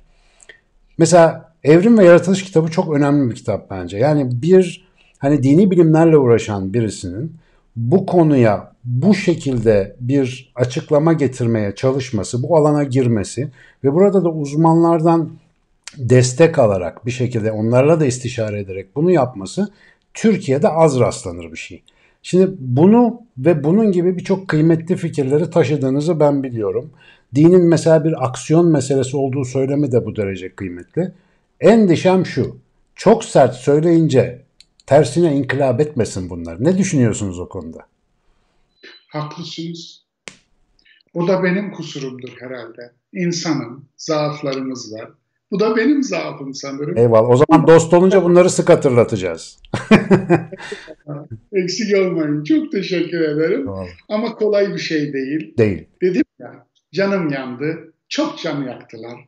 [0.98, 3.98] mesela Evrim ve Yaratılış kitabı çok önemli bir kitap bence.
[3.98, 7.36] Yani bir hani dini bilimlerle uğraşan birisinin
[7.76, 13.50] bu konuya bu şekilde bir açıklama getirmeye çalışması, bu alana girmesi
[13.84, 15.30] ve burada da uzmanlardan
[15.98, 19.72] destek alarak bir şekilde onlarla da istişare ederek bunu yapması
[20.14, 21.84] Türkiye'de az rastlanır bir şey.
[22.24, 26.92] Şimdi bunu ve bunun gibi birçok kıymetli fikirleri taşıdığınızı ben biliyorum.
[27.36, 31.12] Dinin mesela bir aksiyon meselesi olduğu söylemi de bu derece kıymetli.
[31.60, 32.58] Endişem şu.
[32.96, 34.42] Çok sert söyleyince
[34.86, 36.64] tersine inkılap etmesin bunlar.
[36.64, 37.88] Ne düşünüyorsunuz o konuda?
[39.08, 40.04] Haklısınız.
[41.14, 42.92] O da benim kusurumdur herhalde.
[43.14, 45.12] İnsanım, zaaflarımız var.
[45.54, 46.98] Bu da benim zaafım sanırım.
[46.98, 47.30] Eyvallah.
[47.30, 49.60] O zaman dost olunca bunları sık hatırlatacağız.
[51.54, 52.44] Eksik olmayın.
[52.44, 53.66] Çok teşekkür ederim.
[53.66, 53.88] Tamam.
[54.10, 55.58] Ama kolay bir şey değil.
[55.58, 55.88] Değil.
[56.02, 57.94] Dedim ya canım yandı.
[58.10, 59.20] Çok can yaktılar.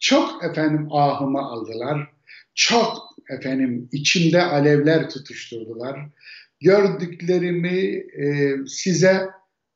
[0.00, 2.10] Çok efendim ahımı aldılar.
[2.54, 2.98] Çok
[3.38, 6.00] efendim içimde alevler tutuşturdular.
[6.60, 9.28] Gördüklerimi e, size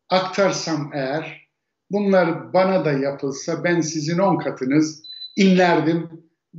[0.08, 1.48] aktarsam eğer
[1.90, 5.05] bunlar bana da yapılsa ben sizin on katınız
[5.36, 6.08] inlerdim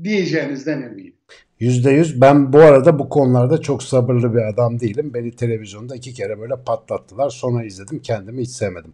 [0.03, 1.13] diyeceğinizden eminim.
[1.59, 2.21] Yüzde yüz.
[2.21, 5.11] Ben bu arada bu konularda çok sabırlı bir adam değilim.
[5.13, 7.29] Beni televizyonda iki kere böyle patlattılar.
[7.29, 7.99] Sonra izledim.
[7.99, 8.93] Kendimi hiç sevmedim.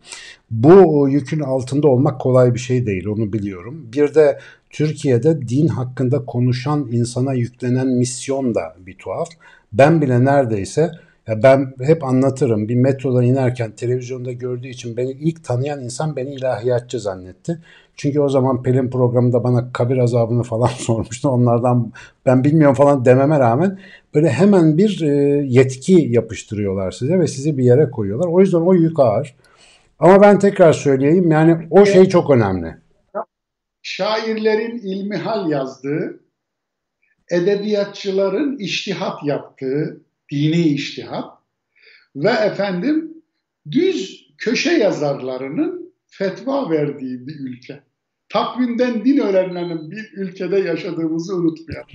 [0.51, 3.07] Bu yükün altında olmak kolay bir şey değil.
[3.07, 3.89] Onu biliyorum.
[3.93, 9.29] Bir de Türkiye'de din hakkında konuşan insana yüklenen misyon da bir tuhaf.
[9.73, 10.91] Ben bile neredeyse
[11.27, 12.69] ya ben hep anlatırım.
[12.69, 17.59] Bir metrodan inerken televizyonda gördüğü için beni ilk tanıyan insan beni ilahiyatçı zannetti.
[17.95, 21.29] Çünkü o zaman Pelin programında bana kabir azabını falan sormuştu.
[21.29, 21.91] Onlardan
[22.25, 23.79] ben bilmiyorum falan dememe rağmen
[24.13, 25.07] böyle hemen bir e,
[25.47, 28.27] yetki yapıştırıyorlar size ve sizi bir yere koyuyorlar.
[28.27, 29.35] O yüzden o yük ağır.
[29.99, 32.75] Ama ben tekrar söyleyeyim yani o şey çok önemli.
[33.81, 36.19] Şairlerin ilmihal yazdığı,
[37.31, 41.37] edebiyatçıların iştihat yaptığı, dini iştihat
[42.15, 43.13] ve efendim
[43.71, 45.82] düz köşe yazarlarının
[46.17, 47.79] fetva verdiği bir ülke.
[48.29, 51.87] Takvimden din öğrenilenin bir ülkede yaşadığımızı unutmayalım.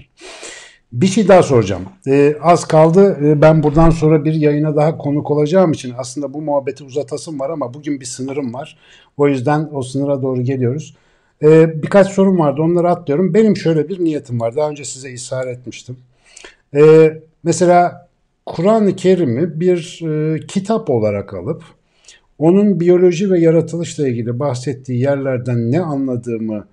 [0.92, 1.82] Bir şey daha soracağım.
[2.06, 3.18] Ee, az kaldı.
[3.22, 7.50] Ee, ben buradan sonra bir yayına daha konuk olacağım için aslında bu muhabbeti uzatasım var
[7.50, 8.78] ama bugün bir sınırım var.
[9.16, 10.96] O yüzden o sınıra doğru geliyoruz.
[11.42, 13.34] Ee, birkaç sorum vardı onları atlıyorum.
[13.34, 14.56] Benim şöyle bir niyetim var.
[14.56, 15.96] Daha önce size ishar etmiştim.
[16.74, 18.08] Ee, mesela
[18.46, 21.62] Kur'an-ı Kerim'i bir e, kitap olarak alıp
[22.38, 26.68] onun biyoloji ve yaratılışla ilgili bahsettiği yerlerden ne anladığımı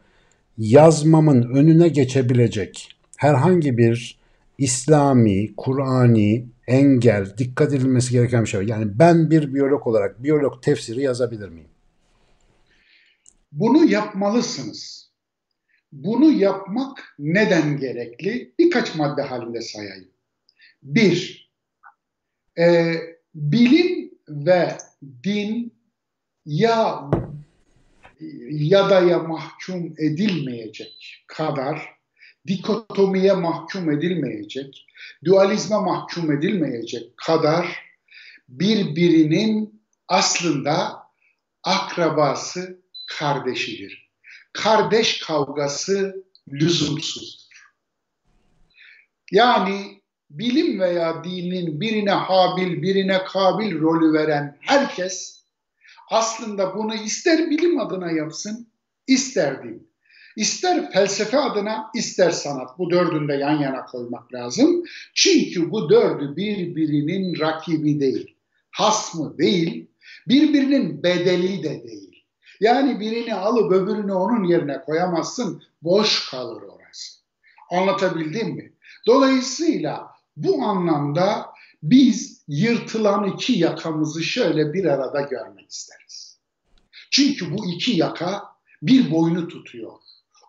[0.57, 4.19] yazmamın önüne geçebilecek herhangi bir
[4.57, 8.65] İslami, Kur'ani engel, dikkat edilmesi gereken bir şey var.
[8.65, 11.69] Yani ben bir biyolog olarak biyolog tefsiri yazabilir miyim?
[13.51, 15.11] Bunu yapmalısınız.
[15.91, 18.53] Bunu yapmak neden gerekli?
[18.59, 20.07] Birkaç madde halinde sayayım.
[20.83, 21.49] Bir,
[22.57, 22.93] e,
[23.35, 24.77] bilim ve
[25.23, 25.71] din
[26.45, 27.09] ya
[28.49, 31.95] ya da ya mahkum edilmeyecek kadar
[32.47, 34.85] dikotomiye mahkum edilmeyecek,
[35.25, 37.83] dualizme mahkum edilmeyecek kadar
[38.49, 41.03] birbirinin aslında
[41.63, 44.11] akrabası, kardeşidir.
[44.53, 47.45] Kardeş kavgası lüzumsuzdur.
[49.31, 50.01] Yani
[50.37, 55.43] bilim veya dinin birine habil, birine kabil rolü veren herkes
[56.09, 58.67] aslında bunu ister bilim adına yapsın,
[59.07, 59.95] ister din.
[60.35, 62.79] İster felsefe adına, ister sanat.
[62.79, 64.83] Bu dördünü de yan yana koymak lazım.
[65.13, 68.35] Çünkü bu dördü birbirinin rakibi değil,
[68.71, 69.87] hasmı değil,
[70.27, 72.23] birbirinin bedeli de değil.
[72.59, 77.19] Yani birini alıp öbürünü onun yerine koyamazsın, boş kalır orası.
[77.71, 78.73] Anlatabildim mi?
[79.07, 81.45] Dolayısıyla bu anlamda
[81.83, 86.39] biz yırtılan iki yakamızı şöyle bir arada görmek isteriz.
[87.11, 88.43] Çünkü bu iki yaka
[88.81, 89.91] bir boynu tutuyor.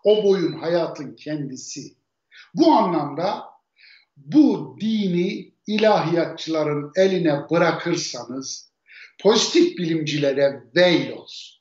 [0.03, 1.93] O boyun hayatın kendisi.
[2.53, 3.43] Bu anlamda
[4.17, 8.71] bu dini ilahiyatçıların eline bırakırsanız
[9.21, 11.57] pozitif bilimcilere veil olsun.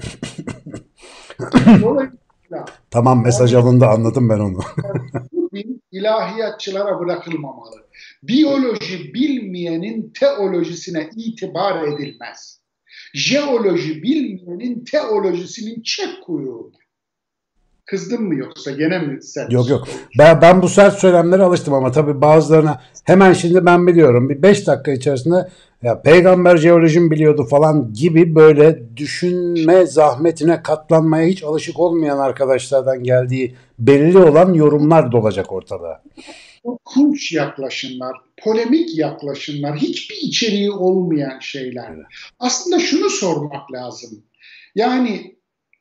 [2.90, 4.58] tamam mesaj alındı anladım ben onu.
[5.94, 7.86] ilahiyatçılara bırakılmamalı.
[8.22, 12.60] Biyoloji bilmeyenin teolojisine itibar edilmez.
[13.14, 16.72] Jeoloji bilmeyenin teolojisinin çek kuyruğu.
[17.86, 19.50] Kızdın mı yoksa gene mi sen?
[19.50, 19.88] Yok yok.
[20.18, 24.28] Ben, ben bu sert söylemlere alıştım ama tabii bazılarına hemen şimdi ben biliyorum.
[24.28, 25.48] Bir 5 dakika içerisinde
[25.82, 33.56] ya peygamber jeolojim biliyordu falan gibi böyle düşünme zahmetine katlanmaya hiç alışık olmayan arkadaşlardan geldiği
[33.78, 36.02] belli olan yorumlar dolacak ortada.
[36.84, 41.90] Kulç yaklaşımlar, polemik yaklaşımlar, hiçbir içeriği olmayan şeyler.
[41.94, 42.06] Evet.
[42.38, 44.10] Aslında şunu sormak lazım.
[44.74, 45.34] Yani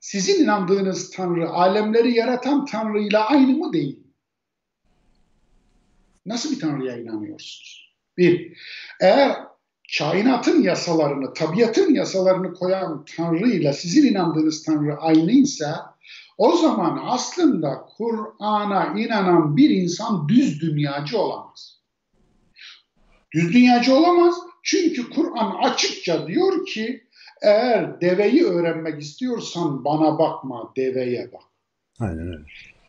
[0.04, 4.00] sizin inandığınız Tanrı alemleri yaratan Tanrı'yla aynı mı değil?
[6.26, 7.96] Nasıl bir Tanrı'ya inanıyorsunuz?
[8.18, 8.58] Bir,
[9.02, 9.38] eğer
[9.98, 15.96] kainatın yasalarını, tabiatın yasalarını koyan Tanrı ile sizin inandığınız Tanrı aynıysa
[16.38, 21.82] o zaman aslında Kur'an'a inanan bir insan düz dünyacı olamaz.
[23.34, 27.08] Düz dünyacı olamaz çünkü Kur'an açıkça diyor ki
[27.44, 31.44] eğer deveyi öğrenmek istiyorsan bana bakma, deveye bak.
[32.00, 32.44] Aynen öyle.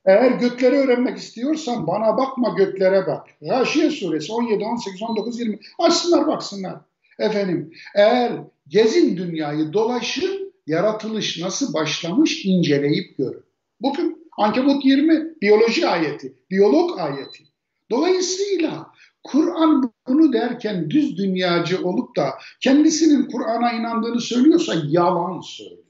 [0.06, 3.26] Eğer gökleri öğrenmek istiyorsan bana bakma göklere bak.
[3.42, 6.76] Raşiye suresi 17, 18, 19, 20 açsınlar baksınlar.
[7.18, 8.32] Efendim eğer
[8.68, 13.44] gezin dünyayı dolaşın yaratılış nasıl başlamış inceleyip görün.
[13.80, 17.44] Bugün Ankebut 20 biyoloji ayeti, biyolog ayeti.
[17.90, 18.93] Dolayısıyla
[19.24, 25.84] Kur'an bunu derken düz dünyacı olup da kendisinin Kur'an'a inandığını söylüyorsa yalan söylüyor.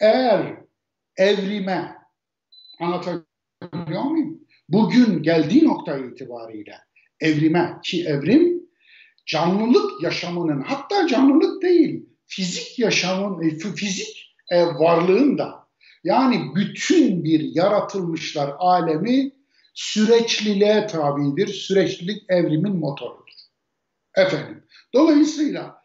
[0.00, 0.56] Eğer
[1.16, 1.96] evrime
[2.80, 4.40] anlatabiliyor muyum?
[4.68, 6.74] Bugün geldiği nokta itibariyle
[7.20, 8.60] evrime ki evrim
[9.26, 15.68] canlılık yaşamının hatta canlılık değil fizik yaşamın e, fizik e, varlığın da
[16.04, 19.32] yani bütün bir yaratılmışlar alemi
[19.74, 21.48] süreçliliğe tabidir.
[21.48, 23.30] Süreçlilik evrimin motorudur.
[24.16, 24.62] Efendim.
[24.94, 25.80] Dolayısıyla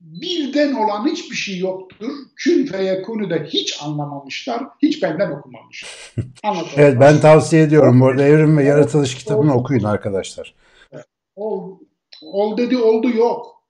[0.00, 2.12] birden olan hiçbir şey yoktur.
[2.36, 4.62] Kün feyekunu da hiç anlamamışlar.
[4.82, 6.12] Hiç benden okumamışlar.
[6.76, 8.00] evet ben tavsiye ediyorum.
[8.00, 10.54] Bu arada Evrim ve Yaratılış kitabını okuyun arkadaşlar.
[11.36, 11.78] Ol,
[12.22, 13.64] ol dedi oldu yok.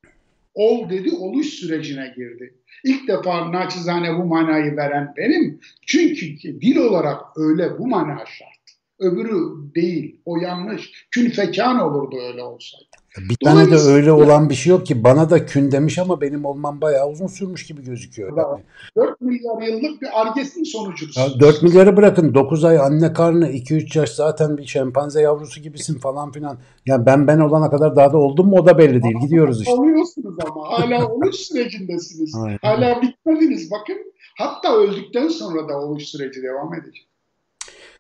[0.54, 2.54] Ol dedi oluş sürecine girdi.
[2.84, 5.60] İlk defa naçizane bu manayı veren benim.
[5.86, 6.26] Çünkü
[6.60, 8.57] dil olarak öyle bu mana şart.
[8.98, 10.20] Öbürü değil.
[10.24, 11.08] O yanlış.
[11.10, 12.84] Kün fekan olurdu öyle olsaydı.
[13.18, 16.44] Bir tane de öyle olan bir şey yok ki bana da kün demiş ama benim
[16.44, 18.36] olmam bayağı uzun sürmüş gibi gözüküyor.
[18.36, 18.62] Yani.
[18.96, 21.20] 4 milyar yıllık bir argesinin sonucudur.
[21.20, 25.98] Ya 4 milyarı bırakın 9 ay anne karnı 2-3 yaş zaten bir şempanze yavrusu gibisin
[25.98, 26.50] falan filan.
[26.50, 29.16] Ya yani ben ben olana kadar daha da oldum mu o da belli değil.
[29.16, 29.72] Ama Gidiyoruz işte.
[29.72, 32.34] Oluyorsunuz ama hala oluş sürecindesiniz.
[32.44, 32.58] Aynen.
[32.62, 33.96] Hala bitmediniz bakın.
[34.38, 37.08] Hatta öldükten sonra da oluş süreci devam edecek.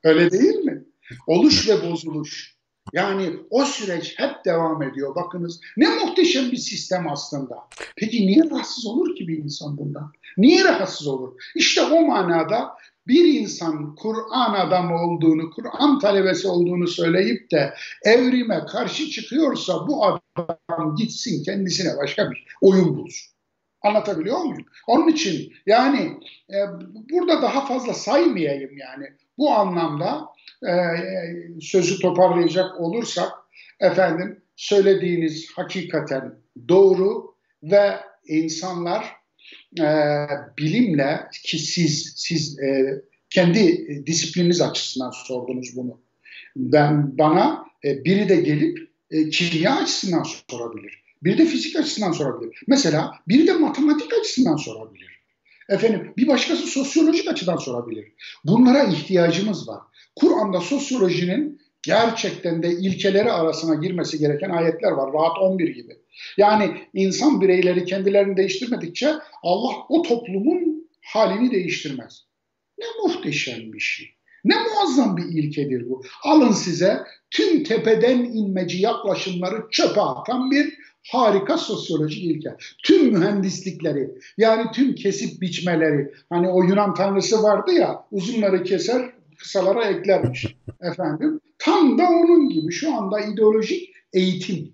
[0.04, 0.84] Öyle değil mi?
[1.26, 2.58] Oluş ve bozuluş.
[2.92, 5.14] Yani o süreç hep devam ediyor.
[5.14, 7.56] Bakınız ne muhteşem bir sistem aslında.
[7.96, 10.12] Peki niye rahatsız olur ki bir insan bundan?
[10.36, 11.32] Niye rahatsız olur?
[11.54, 19.10] İşte o manada bir insan Kur'an adamı olduğunu, Kur'an talebesi olduğunu söyleyip de evrime karşı
[19.10, 23.32] çıkıyorsa bu adam gitsin kendisine başka bir oyun bulsun.
[23.82, 24.66] Anlatabiliyor muyum?
[24.86, 26.18] Onun için yani
[26.50, 26.56] e,
[27.10, 29.06] burada daha fazla saymayayım yani.
[29.38, 30.28] Bu anlamda
[30.62, 30.74] e,
[31.60, 33.32] sözü toparlayacak olursak
[33.80, 36.34] efendim söylediğiniz hakikaten
[36.68, 39.16] doğru ve insanlar
[39.80, 39.86] e,
[40.58, 46.00] bilimle ki siz siz e, kendi disiplininiz açısından sordunuz bunu.
[46.56, 51.02] Ben bana e, biri de gelip e, kimya açısından sorabilir.
[51.22, 52.62] Biri de fizik açısından sorabilir.
[52.66, 55.17] Mesela biri de matematik açısından sorabilir.
[55.68, 58.12] Efendim bir başkası sosyolojik açıdan sorabilir.
[58.44, 59.80] Bunlara ihtiyacımız var.
[60.16, 65.12] Kur'an'da sosyolojinin gerçekten de ilkeleri arasına girmesi gereken ayetler var.
[65.12, 65.96] Rahat 11 gibi.
[66.36, 72.24] Yani insan bireyleri kendilerini değiştirmedikçe Allah o toplumun halini değiştirmez.
[72.78, 74.06] Ne muhteşem bir şey.
[74.44, 76.02] Ne muazzam bir ilkedir bu.
[76.24, 80.74] Alın size tüm tepeden inmeci yaklaşımları çöpe atan bir
[81.06, 82.56] harika sosyolojik ilke.
[82.82, 89.84] Tüm mühendislikleri yani tüm kesip biçmeleri hani o Yunan tanrısı vardı ya uzunları keser kısalara
[89.84, 90.46] eklermiş
[90.80, 91.40] efendim.
[91.58, 94.72] Tam da onun gibi şu anda ideolojik eğitim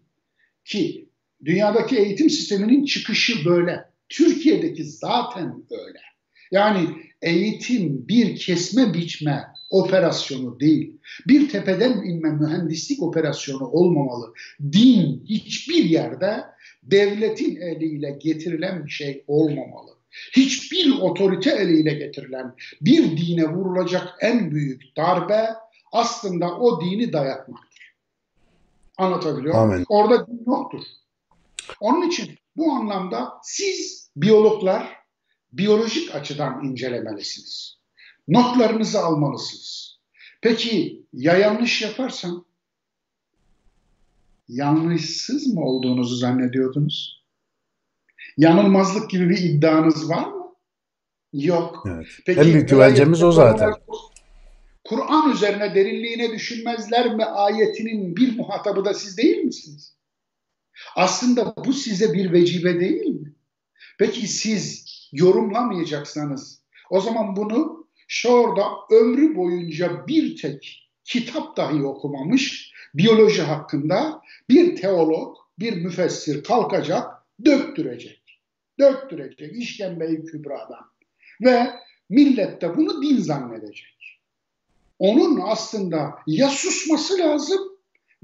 [0.64, 1.08] ki
[1.44, 3.84] dünyadaki eğitim sisteminin çıkışı böyle.
[4.08, 5.98] Türkiye'deki zaten öyle.
[6.50, 6.88] Yani
[7.22, 9.44] eğitim bir kesme biçme
[9.74, 10.92] operasyonu değil.
[11.28, 14.34] Bir tepeden inme mühendislik operasyonu olmamalı.
[14.72, 16.44] Din hiçbir yerde
[16.82, 19.90] devletin eliyle getirilen bir şey olmamalı.
[20.36, 25.48] Hiçbir otorite eliyle getirilen bir dine vurulacak en büyük darbe
[25.92, 27.94] aslında o dini dayatmaktır.
[28.98, 29.84] Anlatabiliyor muyum?
[29.88, 30.82] Orada din yoktur.
[31.80, 34.96] Onun için bu anlamda siz biyologlar
[35.52, 37.83] biyolojik açıdan incelemelisiniz.
[38.28, 39.98] Notlarınızı almalısınız.
[40.40, 42.44] Peki ya yanlış yaparsam?
[44.48, 47.24] Yanlışsız mı olduğunuzu zannediyordunuz?
[48.36, 50.44] Yanılmazlık gibi bir iddianız var mı?
[51.32, 51.84] Yok.
[51.86, 52.06] Evet.
[52.26, 53.72] Peki, en büyük güvencemiz o zaten.
[54.84, 59.94] Kur'an üzerine derinliğine düşünmezler mi ayetinin bir muhatabı da siz değil misiniz?
[60.96, 63.32] Aslında bu size bir vecibe değil mi?
[63.98, 73.42] Peki siz yorumlamayacaksanız o zaman bunu şurada ömrü boyunca bir tek kitap dahi okumamış biyoloji
[73.42, 77.10] hakkında bir teolog, bir müfessir kalkacak,
[77.44, 78.20] döktürecek.
[78.78, 80.90] Döktürecek işkembeyi kübradan.
[81.40, 81.70] Ve
[82.08, 84.20] millet de bunu din zannedecek.
[84.98, 87.60] Onun aslında ya susması lazım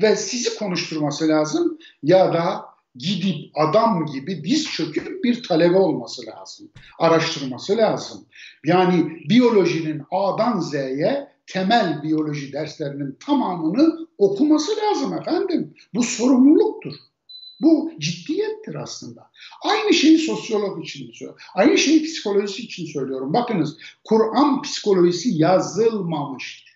[0.02, 6.70] ve sizi konuşturması lazım ya da gidip adam gibi diz çöküp bir talebe olması lazım.
[6.98, 8.26] Araştırması lazım.
[8.64, 15.74] Yani biyolojinin A'dan Z'ye temel biyoloji derslerinin tamamını okuması lazım efendim.
[15.94, 16.94] Bu sorumluluktur.
[17.60, 19.30] Bu ciddiyettir aslında.
[19.62, 21.42] Aynı şeyi sosyolog için söylüyorum.
[21.54, 23.32] Aynı şeyi psikolojisi için söylüyorum.
[23.32, 26.70] Bakınız Kur'an psikolojisi yazılmamıştır.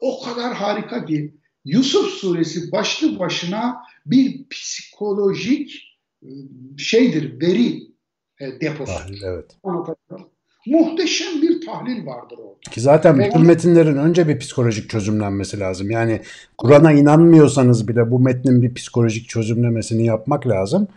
[0.00, 6.28] O kadar harika ki Yusuf suresi başlı başına bir psikolojik e,
[6.78, 7.82] şeydir, veri
[8.40, 8.92] e, deposu.
[8.92, 9.56] Tahlil, evet.
[10.66, 12.70] Muhteşem bir tahlil vardır orada.
[12.70, 15.90] Ki zaten Ve bütün metinlerin önce bir psikolojik çözümlenmesi lazım.
[15.90, 16.20] Yani
[16.58, 20.88] Kur'an'a inanmıyorsanız bile bu metnin bir psikolojik çözümlemesini yapmak lazım.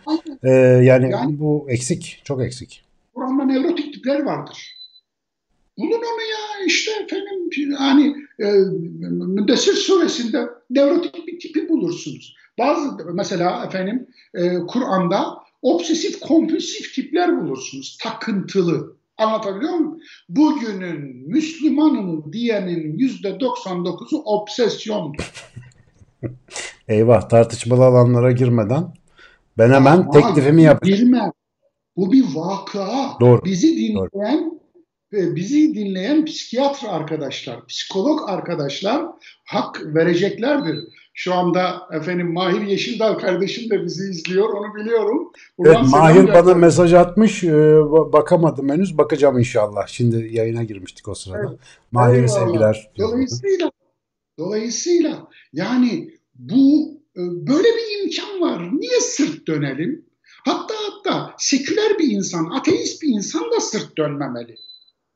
[0.42, 0.50] Ee,
[0.84, 2.84] yani, yani bu eksik, çok eksik.
[3.14, 4.81] Kur'an'da nevrotik tipler vardır.
[5.82, 8.46] Bulun onu ya işte efendim hani e,
[9.10, 12.36] Müddessir suresinde nevrotik bir tipi bulursunuz.
[12.58, 15.24] Bazı mesela efendim e, Kur'an'da
[15.62, 17.98] obsesif kompulsif tipler bulursunuz.
[18.02, 18.96] Takıntılı.
[19.18, 19.98] Anlatabiliyor muyum?
[20.28, 25.32] Bugünün Müslümanım diyenin yüzde 99'u obsesyondur.
[26.88, 28.94] Eyvah tartışmalı alanlara girmeden
[29.58, 30.96] ben hemen Ama teklifimi yapayım.
[30.96, 31.32] Girme.
[31.96, 32.88] Bu bir vaka.
[33.20, 33.44] Doğru.
[33.44, 34.61] Bizi dinleyen Doğru
[35.12, 39.04] bizi dinleyen psikiyatr arkadaşlar, psikolog arkadaşlar
[39.44, 40.76] hak vereceklerdir.
[41.14, 45.32] Şu anda efendim Mahir Yeşildal kardeşim de bizi izliyor, onu biliyorum.
[45.58, 46.58] Buradan evet, Mahir bana yapalım.
[46.58, 47.52] mesaj atmış, e,
[48.12, 49.86] bakamadım henüz, bakacağım inşallah.
[49.86, 51.48] Şimdi yayına girmiştik o sırada.
[51.48, 51.58] Evet.
[51.92, 52.90] Mahir'e sevgiler.
[52.98, 53.70] Dolayısıyla,
[54.38, 58.70] dolayısıyla yani bu e, böyle bir imkan var.
[58.72, 60.04] Niye sırt dönelim?
[60.44, 64.56] Hatta hatta seküler bir insan, ateist bir insan da sırt dönmemeli.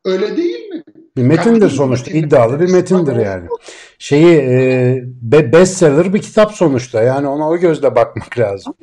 [0.06, 0.82] Öyle değil mi?
[1.16, 3.48] Bir metindir yani, sonuçta iddialı bir metindir yani.
[3.98, 8.74] Şeyi e, bestseller bir kitap sonuçta yani ona o gözle bakmak lazım.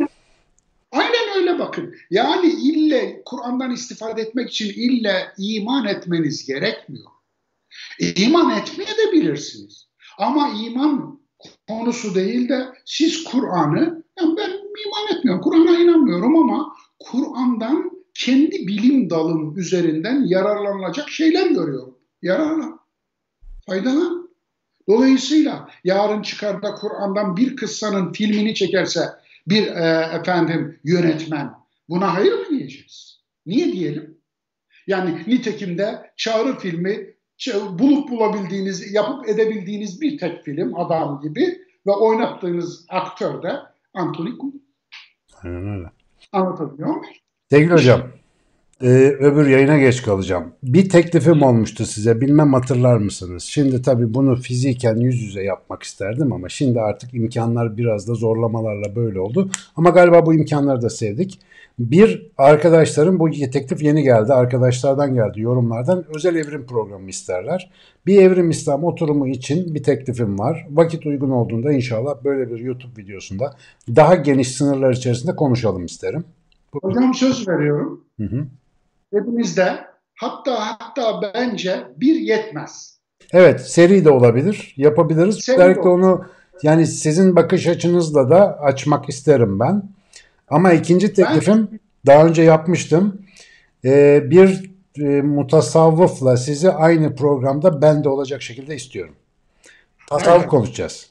[0.92, 1.96] Aynen öyle bakın.
[2.12, 7.12] Yani ille Kur'an'dan istifade etmek için ille iman etmeniz gerekmiyor.
[8.16, 9.88] İman etmeye de bilirsiniz.
[10.18, 11.20] Ama iman
[11.68, 14.50] konusu değil de siz Kur'an'ı yani ben
[14.86, 21.98] iman etmiyorum, Kur'an'a inanmıyorum ama Kur'an'dan kendi bilim dalım üzerinden yararlanılacak şeyler görüyorum.
[22.22, 22.80] Yararlan.
[23.66, 24.30] Faydalan.
[24.90, 29.10] Dolayısıyla yarın çıkar da Kur'an'dan bir kıssanın filmini çekerse
[29.48, 31.54] bir e, efendim yönetmen
[31.90, 33.22] buna hayır mı diyeceğiz?
[33.46, 34.18] Niye diyelim?
[34.88, 37.14] Yani nitekim de çağrı filmi
[37.80, 43.60] bulup bulabildiğiniz, yapıp edebildiğiniz bir tek film adam gibi ve oynattığınız aktör de
[43.94, 44.64] Anthony Quinn.
[45.44, 45.92] Aynen öyle.
[46.32, 47.23] Anlatabiliyor muyum?
[47.54, 48.02] Sevgili hocam,
[48.82, 48.88] e,
[49.20, 50.44] öbür yayına geç kalacağım.
[50.64, 52.22] Bir teklifim olmuştu size.
[52.22, 53.44] Bilmem hatırlar mısınız?
[53.44, 58.96] Şimdi tabii bunu fiziken yüz yüze yapmak isterdim ama şimdi artık imkanlar biraz da zorlamalarla
[58.96, 59.50] böyle oldu.
[59.76, 61.40] Ama galiba bu imkanları da sevdik.
[61.80, 64.34] Bir arkadaşlarım bu teklif yeni geldi.
[64.34, 67.72] Arkadaşlardan geldi yorumlardan özel evrim programı isterler.
[68.06, 70.68] Bir evrim İslam oturumu için bir teklifim var.
[70.70, 73.56] Vakit uygun olduğunda inşallah böyle bir YouTube videosunda
[73.96, 76.26] daha geniş sınırlar içerisinde konuşalım isterim.
[76.82, 78.06] Hocam söz veriyorum.
[78.20, 78.46] Hı hı.
[79.14, 79.80] Hepimizde
[80.16, 83.00] hatta hatta bence bir yetmez.
[83.34, 84.74] Evet seri de olabilir.
[84.78, 85.40] Yapabiliriz.
[85.40, 86.26] Seri Belki onu
[86.64, 89.84] yani sizin bakış açınızla da açmak isterim ben.
[90.50, 93.22] Ama ikinci teklifim ben, daha önce yapmıştım.
[93.86, 99.16] Ee, bir e, mutasavvıfla sizi aynı programda ben de olacak şekilde istiyorum.
[100.10, 101.10] Tasavvuf konuşacağız.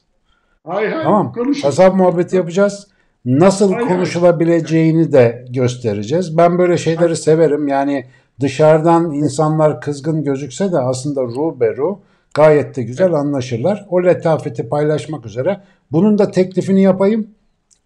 [0.66, 1.04] Hay hay.
[1.04, 1.32] Tamam.
[1.32, 1.62] Konuşun.
[1.62, 2.88] Tasavvuf muhabbeti yapacağız.
[3.24, 6.36] Nasıl hay konuşulabileceğini de göstereceğiz.
[6.38, 7.68] Ben böyle şeyleri severim.
[7.68, 8.06] Yani
[8.40, 12.00] dışarıdan insanlar kızgın gözükse de aslında ruh beru
[12.34, 13.16] gayet de güzel evet.
[13.16, 13.86] anlaşırlar.
[13.88, 15.60] O letafeti paylaşmak üzere.
[15.92, 17.30] Bunun da teklifini yapayım.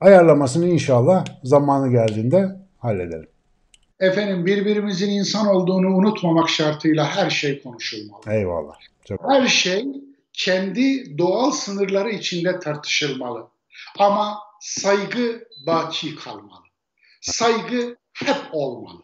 [0.00, 3.28] Ayarlamasını inşallah zamanı geldiğinde hallederim.
[4.00, 8.20] Efendim birbirimizin insan olduğunu unutmamak şartıyla her şey konuşulmalı.
[8.30, 8.74] Eyvallah.
[9.04, 9.20] Çok...
[9.30, 9.84] Her şey
[10.32, 13.46] kendi doğal sınırları içinde tartışılmalı.
[13.98, 16.64] Ama saygı baki kalmalı.
[17.20, 19.02] Saygı hep olmalı.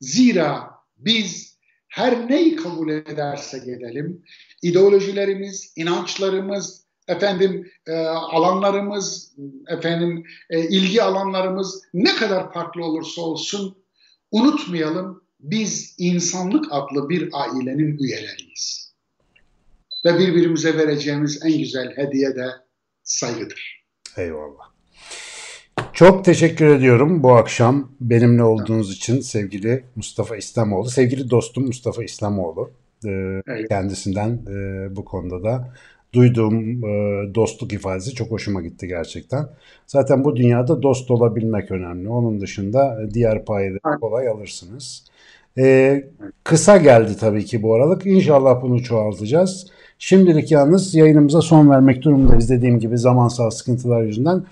[0.00, 1.58] Zira biz
[1.88, 4.22] her neyi kabul edersek edelim,
[4.62, 9.36] ideolojilerimiz, inançlarımız, efendim e, alanlarımız,
[9.68, 13.84] efendim e, ilgi alanlarımız ne kadar farklı olursa olsun
[14.30, 18.94] unutmayalım biz insanlık adlı bir ailenin üyeleriyiz.
[20.04, 22.50] Ve birbirimize vereceğimiz en güzel hediye de
[23.02, 23.84] saygıdır.
[24.16, 24.73] Eyvallah.
[25.94, 30.88] Çok teşekkür ediyorum bu akşam benimle olduğunuz için sevgili Mustafa İslamoğlu.
[30.88, 32.70] Sevgili dostum Mustafa İslamoğlu.
[33.06, 33.68] Evet.
[33.68, 35.68] Kendisinden e, bu konuda da
[36.12, 39.46] duyduğum e, dostluk ifadesi çok hoşuma gitti gerçekten.
[39.86, 42.08] Zaten bu dünyada dost olabilmek önemli.
[42.08, 45.04] Onun dışında diğer payı da kolay alırsınız.
[45.58, 46.04] E,
[46.44, 48.06] kısa geldi tabii ki bu aralık.
[48.06, 49.66] İnşallah bunu çoğaltacağız.
[49.98, 54.44] Şimdilik yalnız yayınımıza son vermek durumundayız dediğim gibi zamansal sıkıntılar yüzünden.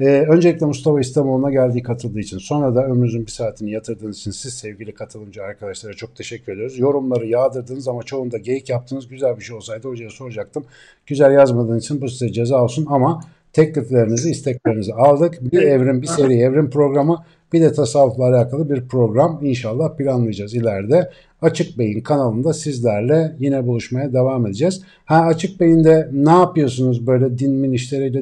[0.00, 4.54] Ee, öncelikle Mustafa İstanbul'a geldiği katıldığı için sonra da ömrünüzün bir saatini yatırdığınız için siz
[4.54, 6.78] sevgili katılımcı arkadaşlara çok teşekkür ediyoruz.
[6.78, 9.08] Yorumları yağdırdınız ama çoğunda geyik yaptınız.
[9.08, 10.64] Güzel bir şey olsaydı hocaya soracaktım.
[11.06, 13.20] Güzel yazmadığınız için bu size ceza olsun ama
[13.52, 15.38] tekliflerinizi, isteklerinizi aldık.
[15.52, 21.10] Bir evrim, bir seri evrim programı bir de tasavvufla alakalı bir program inşallah planlayacağız ileride.
[21.42, 24.82] Açık Bey'in kanalında sizlerle yine buluşmaya devam edeceğiz.
[25.04, 27.76] Ha Açık Bey'in de ne yapıyorsunuz böyle din min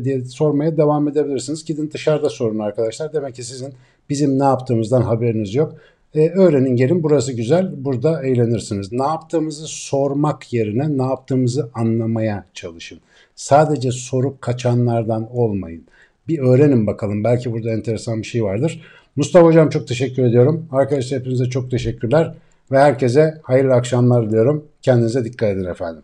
[0.05, 1.65] diye sormaya devam edebilirsiniz.
[1.65, 3.13] Gidin dışarıda sorun arkadaşlar.
[3.13, 3.73] Demek ki sizin
[4.11, 5.75] bizim ne yaptığımızdan haberiniz yok.
[6.15, 7.85] Ee, öğrenin gelin burası güzel.
[7.85, 8.93] Burada eğlenirsiniz.
[8.93, 13.01] Ne yaptığımızı sormak yerine ne yaptığımızı anlamaya çalışın.
[13.37, 15.85] Sadece sorup kaçanlardan olmayın.
[16.29, 17.25] Bir öğrenin bakalım.
[17.25, 18.83] Belki burada enteresan bir şey vardır.
[19.19, 20.69] Mustafa Hocam çok teşekkür ediyorum.
[20.73, 22.35] Arkadaşlar hepinize çok teşekkürler
[22.71, 24.65] ve herkese hayırlı akşamlar diliyorum.
[24.83, 26.03] Kendinize dikkat edin efendim.